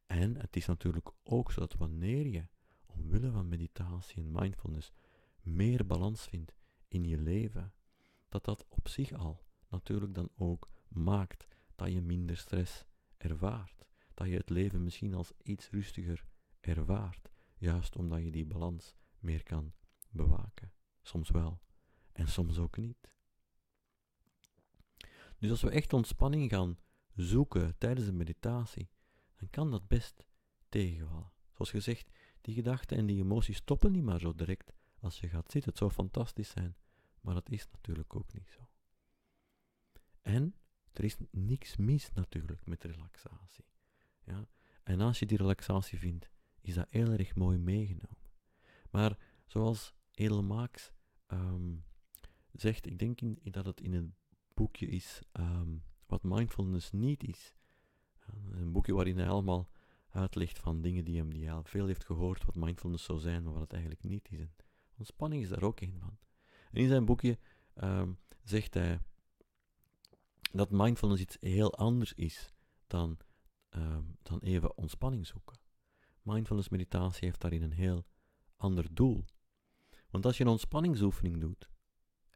En 0.06 0.36
het 0.38 0.56
is 0.56 0.66
natuurlijk 0.66 1.12
ook 1.24 1.52
zo 1.52 1.60
dat 1.60 1.74
wanneer 1.74 2.28
je 2.28 2.48
omwille 2.86 3.32
van 3.32 3.48
meditatie 3.48 4.24
en 4.24 4.32
mindfulness 4.32 4.92
meer 5.42 5.86
balans 5.86 6.24
vindt 6.26 6.56
in 6.88 7.04
je 7.04 7.18
leven, 7.18 7.74
dat 8.32 8.46
dat 8.46 8.66
op 8.70 8.88
zich 8.88 9.12
al 9.12 9.44
natuurlijk 9.70 10.14
dan 10.14 10.30
ook 10.36 10.70
maakt 10.88 11.48
dat 11.76 11.92
je 11.92 12.02
minder 12.02 12.38
stress 12.38 12.86
ervaart. 13.18 13.86
Dat 14.14 14.28
je 14.28 14.38
het 14.38 14.50
leven 14.50 14.84
misschien 14.84 15.14
als 15.14 15.32
iets 15.44 15.70
rustiger 15.70 16.26
ervaart, 16.60 17.30
juist 17.58 17.96
omdat 17.96 18.24
je 18.24 18.32
die 18.32 18.46
balans 18.46 18.96
meer 19.20 19.44
kan 19.44 19.74
bewaken. 20.10 20.72
Soms 21.02 21.30
wel 21.30 21.62
en 22.12 22.28
soms 22.28 22.58
ook 22.58 22.78
niet. 22.78 23.10
Dus 25.38 25.50
als 25.50 25.62
we 25.62 25.70
echt 25.70 25.94
ontspanning 25.94 26.50
gaan 26.50 26.78
zoeken 27.16 27.78
tijdens 27.78 28.06
de 28.06 28.14
meditatie, 28.14 28.90
dan 29.36 29.50
kan 29.50 29.72
dat 29.72 29.88
best 29.88 30.26
tegenvallen. 30.70 31.32
Zoals 31.54 31.72
gezegd, 31.72 32.12
die 32.42 32.56
gedachten 32.56 32.98
en 32.98 33.06
die 33.06 33.24
emoties 33.24 33.58
stoppen 33.58 33.92
niet 33.92 34.04
maar 34.04 34.20
zo 34.20 34.36
direct 34.36 34.74
als 35.00 35.20
je 35.20 35.30
gaat 35.30 35.52
zitten. 35.52 35.70
Het 35.70 35.80
zou 35.80 35.92
fantastisch 35.92 36.50
zijn, 36.50 36.76
maar 37.22 37.34
dat 37.34 37.50
is 37.50 37.68
natuurlijk 37.72 38.16
ook 38.16 38.34
niet 38.34 38.50
zo. 38.50 38.68
En 40.22 40.56
er 40.94 41.04
is 41.04 41.18
niks 41.32 41.78
mis 41.78 42.12
natuurlijk 42.14 42.66
met 42.66 42.84
relaxatie. 42.84 43.66
Ja? 44.24 44.48
En 44.84 45.02
als 45.02 45.20
je 45.20 45.26
die 45.26 45.38
relaxatie 45.38 46.00
vindt, 46.00 46.30
is 46.62 46.74
dat 46.74 46.90
heel 46.90 47.12
erg 47.12 47.36
mooi 47.36 47.58
meegenomen. 47.58 48.30
Maar 48.90 49.18
zoals 49.46 49.94
Edel 50.12 50.44
Marx 50.44 50.92
ehm, 51.28 51.76
zegt, 52.52 52.86
ik 52.86 53.00
denk 53.00 53.22
in, 53.22 53.40
dat 53.44 53.66
het 53.66 53.82
in 53.82 53.94
een 53.94 54.16
boekje 54.54 54.88
is 54.88 55.22
ehm, 55.32 55.78
wat 56.06 56.24
mindfulness 56.24 56.92
niet 56.92 57.24
is. 57.24 57.56
Een 58.52 58.72
boekje 58.72 58.94
waarin 58.94 59.18
hij 59.18 59.30
allemaal 59.30 59.70
uitlegt 60.10 60.60
van 60.60 60.82
dingen 60.82 61.06
die, 61.06 61.18
hem, 61.18 61.34
die 61.34 61.52
al 61.52 61.64
veel 61.64 61.88
heeft 61.88 62.06
gehoord, 62.06 62.46
wat 62.46 62.56
mindfulness 62.56 63.06
zou 63.06 63.20
zijn, 63.20 63.44
maar 63.44 63.54
wat 63.54 63.62
het 63.62 63.74
eigenlijk 63.74 64.04
niet 64.04 64.32
is. 64.32 64.40
En 64.40 64.56
ontspanning 64.98 65.44
is 65.44 65.50
daar 65.50 65.64
ook 65.64 65.82
een 65.82 65.98
van. 66.00 66.18
In 66.72 66.88
zijn 66.88 67.06
boekje 67.06 67.40
ehm, 67.74 68.12
zegt 68.44 68.74
hij 68.74 69.00
dat 70.52 70.72
mindfulness 70.72 71.22
iets 71.22 71.38
heel 71.40 71.76
anders 71.76 72.14
is 72.14 72.54
dan, 72.88 73.18
ehm, 73.70 74.04
dan 74.22 74.40
even 74.40 74.78
ontspanning 74.78 75.28
zoeken. 75.28 75.60
Mindfulness 76.22 76.70
meditatie 76.70 77.26
heeft 77.26 77.42
daarin 77.42 77.62
een 77.62 77.72
heel 77.72 78.06
ander 78.56 78.94
doel. 78.94 79.26
Want 80.10 80.26
als 80.26 80.38
je 80.38 80.44
een 80.44 80.50
ontspanningsoefening 80.50 81.40
doet 81.40 81.70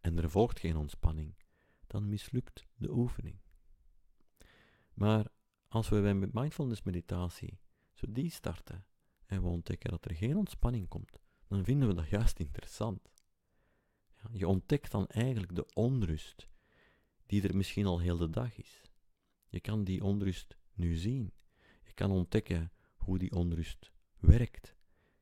en 0.01 0.17
er 0.17 0.29
volgt 0.29 0.59
geen 0.59 0.75
ontspanning, 0.75 1.35
dan 1.87 2.09
mislukt 2.09 2.65
de 2.75 2.91
oefening. 2.91 3.39
Maar 4.93 5.27
als 5.67 5.89
we 5.89 6.01
bij 6.01 6.13
mindfulness 6.13 6.83
meditatie 6.83 7.59
zo 7.93 8.11
die 8.11 8.29
starten 8.29 8.85
en 9.25 9.41
we 9.41 9.47
ontdekken 9.47 9.89
dat 9.89 10.05
er 10.05 10.15
geen 10.15 10.37
ontspanning 10.37 10.87
komt, 10.87 11.19
dan 11.47 11.63
vinden 11.63 11.87
we 11.87 11.93
dat 11.93 12.09
juist 12.09 12.39
interessant. 12.39 13.11
Je 14.31 14.47
ontdekt 14.47 14.91
dan 14.91 15.07
eigenlijk 15.07 15.55
de 15.55 15.65
onrust 15.73 16.49
die 17.25 17.47
er 17.47 17.55
misschien 17.55 17.85
al 17.85 17.99
heel 17.99 18.17
de 18.17 18.29
dag 18.29 18.57
is. 18.57 18.81
Je 19.47 19.59
kan 19.59 19.83
die 19.83 20.03
onrust 20.03 20.57
nu 20.73 20.95
zien. 20.95 21.33
Je 21.83 21.93
kan 21.93 22.11
ontdekken 22.11 22.71
hoe 22.95 23.17
die 23.17 23.31
onrust 23.31 23.91
werkt. 24.19 24.75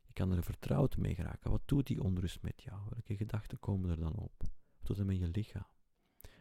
Je 0.06 0.14
kan 0.14 0.32
er 0.32 0.44
vertrouwd 0.44 0.98
mee 0.98 1.16
geraken. 1.16 1.52
Wat 1.52 1.68
doet 1.68 1.88
die 1.88 2.04
onrust 2.04 2.42
met 2.42 2.62
jou? 2.62 2.82
Welke 2.90 3.16
gedachten 3.16 3.60
komen 3.60 3.90
er 3.90 4.00
dan 4.00 4.16
op? 4.16 4.34
Wat 4.40 4.88
doet 4.88 4.98
het 4.98 5.06
met 5.06 5.18
je 5.18 5.28
lichaam? 5.28 5.68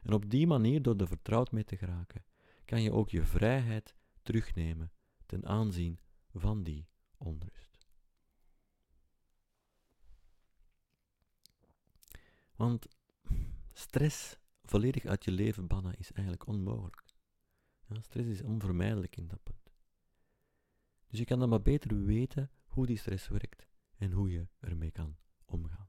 En 0.02 0.12
op 0.12 0.30
die 0.30 0.46
manier, 0.46 0.82
door 0.82 0.96
er 0.96 1.06
vertrouwd 1.06 1.52
mee 1.52 1.64
te 1.64 1.76
geraken, 1.76 2.24
kan 2.64 2.82
je 2.82 2.92
ook 2.92 3.10
je 3.10 3.22
vrijheid 3.22 3.94
terugnemen 4.22 4.92
ten 5.26 5.46
aanzien 5.46 5.98
van 6.32 6.62
die 6.62 6.88
onrust. 7.16 7.71
Want 12.62 12.86
stress 13.72 14.38
volledig 14.64 15.04
uit 15.04 15.24
je 15.24 15.30
leven 15.30 15.66
bannen 15.66 15.98
is 15.98 16.12
eigenlijk 16.12 16.46
onmogelijk. 16.46 17.04
Ja, 17.86 18.00
stress 18.00 18.28
is 18.28 18.42
onvermijdelijk 18.42 19.16
in 19.16 19.28
dat 19.28 19.42
punt. 19.42 19.72
Dus 21.06 21.18
je 21.18 21.24
kan 21.24 21.38
dan 21.38 21.48
maar 21.48 21.62
beter 21.62 22.04
weten 22.04 22.50
hoe 22.64 22.86
die 22.86 22.96
stress 22.96 23.28
werkt 23.28 23.68
en 23.96 24.12
hoe 24.12 24.30
je 24.30 24.48
ermee 24.60 24.90
kan 24.90 25.16
omgaan. 25.44 25.88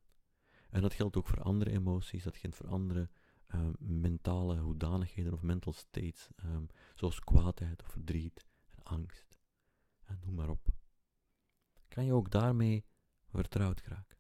En 0.70 0.82
dat 0.82 0.94
geldt 0.94 1.16
ook 1.16 1.28
voor 1.28 1.42
andere 1.42 1.72
emoties, 1.72 2.24
dat 2.24 2.38
geldt 2.38 2.56
voor 2.56 2.68
andere 2.68 3.10
uh, 3.48 3.70
mentale 3.80 4.60
hoedanigheden 4.60 5.34
of 5.34 5.42
mental 5.42 5.74
states, 5.74 6.30
um, 6.46 6.68
zoals 6.96 7.20
kwaadheid 7.20 7.84
of 7.84 7.90
verdriet 7.90 8.46
en 8.72 8.84
angst. 8.84 9.40
En 10.04 10.20
noem 10.24 10.36
maar 10.36 10.50
op. 10.50 10.68
Kan 11.88 12.06
je 12.06 12.14
ook 12.14 12.32
daarmee 12.32 12.86
vertrouwd 13.26 13.82
geraken? 13.82 14.18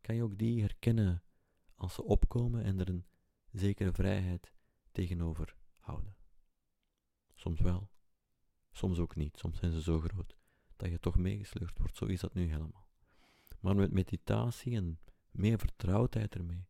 Kan 0.00 0.14
je 0.14 0.22
ook 0.22 0.38
die 0.38 0.60
herkennen 0.60 1.23
als 1.74 1.94
ze 1.94 2.04
opkomen 2.04 2.64
en 2.64 2.80
er 2.80 2.88
een 2.88 3.06
zekere 3.50 3.92
vrijheid 3.92 4.52
tegenover 4.92 5.56
houden? 5.78 6.16
Soms 7.34 7.60
wel, 7.60 7.90
soms 8.72 8.98
ook 8.98 9.16
niet. 9.16 9.38
Soms 9.38 9.58
zijn 9.58 9.72
ze 9.72 9.82
zo 9.82 10.00
groot 10.00 10.36
dat 10.76 10.90
je 10.90 11.00
toch 11.00 11.16
meegesleurd 11.16 11.78
wordt. 11.78 11.96
Zo 11.96 12.04
is 12.04 12.20
dat 12.20 12.34
nu 12.34 12.46
helemaal. 12.46 12.88
Maar 13.60 13.76
met 13.76 13.92
meditatie 13.92 14.76
en 14.76 15.00
meer 15.30 15.58
vertrouwdheid 15.58 16.34
ermee, 16.34 16.68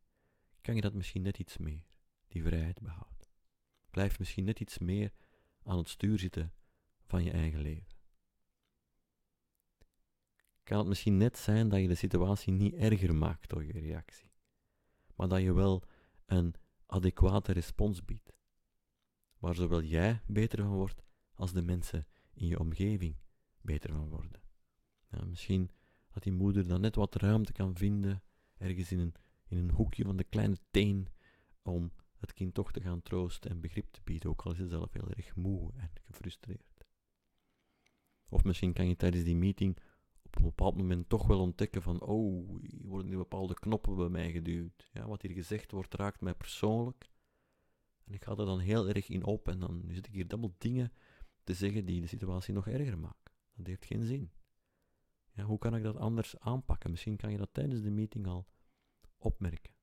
kan 0.61 0.75
je 0.75 0.81
dat 0.81 0.95
misschien 0.95 1.23
net 1.23 1.39
iets 1.39 1.57
meer 1.57 1.87
die 2.29 2.43
vrijheid 2.43 2.81
behoudt. 2.81 3.31
Blijf 3.91 4.19
misschien 4.19 4.45
net 4.45 4.61
iets 4.61 4.79
meer 4.79 5.13
aan 5.63 5.79
het 5.79 5.89
stuur 5.89 6.19
zitten 6.19 6.53
van 7.07 7.25
je 7.25 7.31
eigen 7.31 7.61
leven. 7.61 7.93
Kan 10.63 10.79
het 10.79 10.87
misschien 10.87 11.17
net 11.17 11.39
zijn 11.39 11.69
dat 11.69 11.81
je 11.81 11.89
de 11.89 11.95
situatie 11.95 12.53
niet 12.53 12.75
erger 12.75 13.15
maakt 13.15 13.49
door 13.49 13.65
je 13.65 13.73
reactie, 13.73 14.31
maar 15.17 15.29
dat 15.29 15.41
je 15.41 15.53
wel 15.53 15.83
een 16.27 16.55
adequate 16.87 17.53
respons 17.53 18.05
biedt, 18.05 18.33
waar 19.39 19.55
zowel 19.55 19.83
jij 19.83 20.23
beter 20.27 20.59
van 20.63 20.73
wordt 20.73 21.03
als 21.35 21.53
de 21.53 21.63
mensen 21.63 22.07
in 22.33 22.47
je 22.47 22.59
omgeving 22.59 23.17
beter 23.61 23.93
van 23.93 24.09
worden. 24.09 24.43
misschien 25.27 25.71
dat 26.13 26.23
die 26.23 26.33
moeder 26.33 26.69
dan 26.69 26.81
net 26.81 26.95
wat 26.95 27.15
ruimte 27.15 27.53
kan 27.53 27.77
vinden, 27.77 28.23
ergens 28.57 28.93
in 28.93 28.99
een, 28.99 29.15
in 29.47 29.59
een 29.59 29.71
hoekje 29.71 30.05
van 30.05 30.17
de 30.17 30.25
kleine 30.25 30.57
teen, 30.71 31.09
om 31.63 31.93
het 32.17 32.33
kind 32.33 32.55
toch 32.55 32.73
te 32.73 32.81
gaan 32.81 33.03
troosten 33.03 33.51
en 33.51 33.61
begrip 33.61 33.87
te 33.91 34.01
bieden, 34.05 34.31
ook 34.31 34.43
al 34.43 34.53
is 34.53 34.59
ze 34.59 34.69
zelf 34.69 34.93
heel 34.93 35.11
erg 35.11 35.37
moe 35.37 35.73
en 35.77 35.91
gefrustreerd. 36.03 36.85
Of 38.29 38.45
misschien 38.45 38.73
kan 38.73 38.89
je 38.89 38.97
tijdens 38.97 39.25
die 39.25 39.37
meeting 39.37 39.79
op 40.37 40.43
een 40.43 40.49
bepaald 40.49 40.77
moment 40.77 41.09
toch 41.09 41.27
wel 41.27 41.41
ontdekken 41.41 41.83
van, 41.83 42.01
oh, 42.01 42.61
hier 42.61 42.89
worden 42.89 43.09
die 43.09 43.17
bepaalde 43.17 43.55
knoppen 43.55 43.97
bij 43.97 44.09
mij 44.09 44.31
geduwd. 44.31 44.91
Ja, 44.93 45.07
wat 45.07 45.23
hier 45.23 45.33
gezegd 45.33 45.71
wordt 45.71 45.95
raakt 45.95 46.21
mij 46.21 46.35
persoonlijk. 46.35 47.11
En 48.05 48.13
ik 48.15 48.25
ga 48.25 48.31
er 48.31 48.37
dan 48.47 48.59
heel 48.59 48.89
erg 48.89 49.09
in 49.09 49.25
op 49.25 49.49
en 49.49 49.59
dan 49.59 49.85
zit 49.89 50.07
ik 50.07 50.13
hier 50.13 50.29
dubbel 50.29 50.55
dingen 50.59 50.93
te 51.45 51.55
zeggen 51.55 51.85
die 51.85 52.01
de 52.01 52.07
situatie 52.07 52.55
nog 52.55 52.69
erger 52.69 52.99
maken. 52.99 53.33
Dat 53.55 53.67
heeft 53.67 53.85
geen 53.85 54.03
zin. 54.03 54.31
Ja, 55.33 55.45
hoe 55.45 55.59
kan 55.59 55.75
ik 55.75 55.83
dat 55.83 55.97
anders 55.97 56.39
aanpakken? 56.39 56.91
Misschien 56.91 57.17
kan 57.17 57.31
je 57.31 57.39
dat 57.39 57.49
tijdens 57.53 57.83
de 57.83 57.91
meeting 57.91 58.27
al 58.27 58.47
opmerken. 59.19 59.75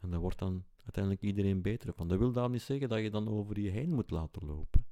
En 0.00 0.10
daar 0.10 0.20
wordt 0.20 0.38
dan 0.38 0.64
uiteindelijk 0.82 1.22
iedereen 1.24 1.62
beter 1.62 1.92
van. 1.92 2.08
Dat 2.08 2.18
wil 2.18 2.32
daarom 2.32 2.52
niet 2.52 2.62
zeggen 2.62 2.88
dat 2.88 3.00
je 3.00 3.10
dan 3.10 3.28
over 3.28 3.60
je 3.60 3.70
heen 3.70 3.94
moet 3.94 4.10
laten 4.10 4.46
lopen, 4.46 4.86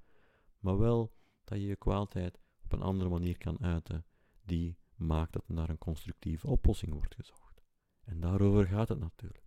maar 0.59 0.79
wel 0.79 1.13
dat 1.45 1.59
je 1.59 1.67
je 1.67 1.77
kwaadheid 1.77 2.39
op 2.65 2.73
een 2.73 2.83
andere 2.83 3.11
manier 3.11 3.39
kan 3.39 3.61
uiten, 3.61 4.05
die 4.49 4.79
maakt 4.95 5.33
dat 5.33 5.49
naar 5.49 5.69
een 5.69 5.79
constructieve 5.79 6.47
oplossing 6.47 6.93
wordt 6.93 7.15
gezocht. 7.15 7.63
En 8.05 8.21
daarover 8.21 8.67
gaat 8.67 8.89
het 8.89 8.99
natuurlijk. 8.99 9.47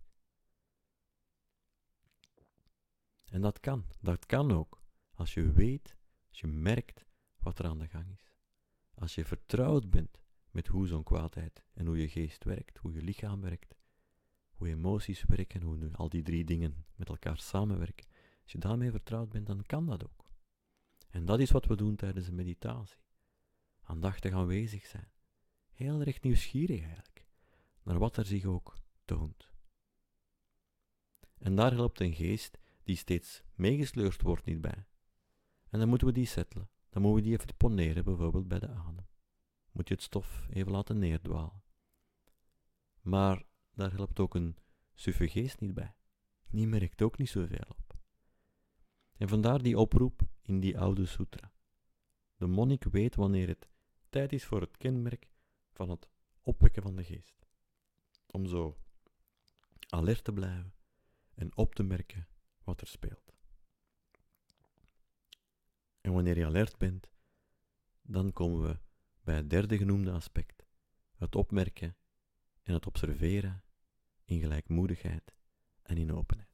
En 3.24 3.40
dat 3.40 3.60
kan, 3.60 3.84
dat 4.00 4.26
kan 4.26 4.52
ook, 4.52 4.82
als 5.14 5.34
je 5.34 5.52
weet, 5.52 5.96
als 6.28 6.40
je 6.40 6.46
merkt 6.46 7.06
wat 7.38 7.58
er 7.58 7.64
aan 7.64 7.78
de 7.78 7.88
gang 7.88 8.10
is. 8.10 8.30
Als 8.94 9.14
je 9.14 9.24
vertrouwd 9.24 9.90
bent 9.90 10.20
met 10.50 10.66
hoe 10.66 10.86
zo'n 10.86 11.02
kwaadheid 11.02 11.62
en 11.72 11.86
hoe 11.86 11.98
je 11.98 12.08
geest 12.08 12.44
werkt, 12.44 12.78
hoe 12.78 12.92
je 12.92 13.02
lichaam 13.02 13.40
werkt, 13.40 13.76
hoe 14.52 14.68
emoties 14.68 15.22
werken, 15.22 15.62
hoe 15.62 15.76
nu 15.76 15.92
al 15.92 16.08
die 16.08 16.22
drie 16.22 16.44
dingen 16.44 16.84
met 16.94 17.08
elkaar 17.08 17.38
samenwerken. 17.38 18.06
Als 18.42 18.52
je 18.52 18.58
daarmee 18.58 18.90
vertrouwd 18.90 19.28
bent, 19.28 19.46
dan 19.46 19.62
kan 19.62 19.86
dat 19.86 20.04
ook. 20.04 20.30
En 21.10 21.24
dat 21.24 21.40
is 21.40 21.50
wat 21.50 21.66
we 21.66 21.76
doen 21.76 21.96
tijdens 21.96 22.26
de 22.26 22.32
meditatie. 22.32 23.01
Aandachtig 23.82 24.32
aanwezig 24.32 24.86
zijn. 24.86 25.10
Heel 25.72 26.00
erg 26.00 26.20
nieuwsgierig 26.20 26.82
eigenlijk, 26.82 27.26
naar 27.82 27.98
wat 27.98 28.16
er 28.16 28.26
zich 28.26 28.44
ook 28.44 28.76
toont. 29.04 29.50
En 31.38 31.54
daar 31.54 31.72
helpt 31.72 32.00
een 32.00 32.14
geest 32.14 32.58
die 32.82 32.96
steeds 32.96 33.42
meegesleurd 33.54 34.22
wordt 34.22 34.44
niet 34.44 34.60
bij. 34.60 34.86
En 35.68 35.78
dan 35.78 35.88
moeten 35.88 36.06
we 36.06 36.12
die 36.12 36.26
settelen. 36.26 36.70
Dan 36.90 37.02
moeten 37.02 37.22
we 37.22 37.28
die 37.28 37.32
even 37.32 37.46
deponeren, 37.46 38.04
bijvoorbeeld 38.04 38.48
bij 38.48 38.58
de 38.58 38.68
adem. 38.68 39.06
Moet 39.70 39.88
je 39.88 39.94
het 39.94 40.02
stof 40.02 40.46
even 40.50 40.72
laten 40.72 40.98
neerdwalen. 40.98 41.62
Maar 43.00 43.44
daar 43.74 43.92
helpt 43.92 44.20
ook 44.20 44.34
een 44.34 44.56
suffe 44.94 45.28
geest 45.28 45.60
niet 45.60 45.74
bij. 45.74 45.94
Die 46.50 46.66
merkt 46.66 47.02
ook 47.02 47.18
niet 47.18 47.28
zoveel 47.28 47.64
op. 47.68 47.96
En 49.16 49.28
vandaar 49.28 49.62
die 49.62 49.78
oproep 49.78 50.22
in 50.42 50.60
die 50.60 50.78
oude 50.78 51.06
sutra. 51.06 51.52
De 52.36 52.46
monnik 52.46 52.84
weet 52.84 53.14
wanneer 53.14 53.48
het 53.48 53.68
tijd 54.12 54.32
is 54.32 54.44
voor 54.44 54.60
het 54.60 54.76
kenmerk 54.76 55.28
van 55.70 55.90
het 55.90 56.08
opwekken 56.40 56.82
van 56.82 56.96
de 56.96 57.04
geest. 57.04 57.46
Om 58.26 58.46
zo 58.46 58.78
alert 59.88 60.24
te 60.24 60.32
blijven 60.32 60.74
en 61.34 61.56
op 61.56 61.74
te 61.74 61.82
merken 61.82 62.28
wat 62.64 62.80
er 62.80 62.86
speelt. 62.86 63.32
En 66.00 66.12
wanneer 66.12 66.38
je 66.38 66.46
alert 66.46 66.78
bent, 66.78 67.10
dan 68.02 68.32
komen 68.32 68.62
we 68.62 68.78
bij 69.20 69.36
het 69.36 69.50
derde 69.50 69.76
genoemde 69.76 70.10
aspect: 70.10 70.66
het 71.16 71.36
opmerken 71.36 71.96
en 72.62 72.74
het 72.74 72.86
observeren 72.86 73.64
in 74.24 74.40
gelijkmoedigheid 74.40 75.34
en 75.82 75.96
in 75.96 76.12
openheid. 76.12 76.51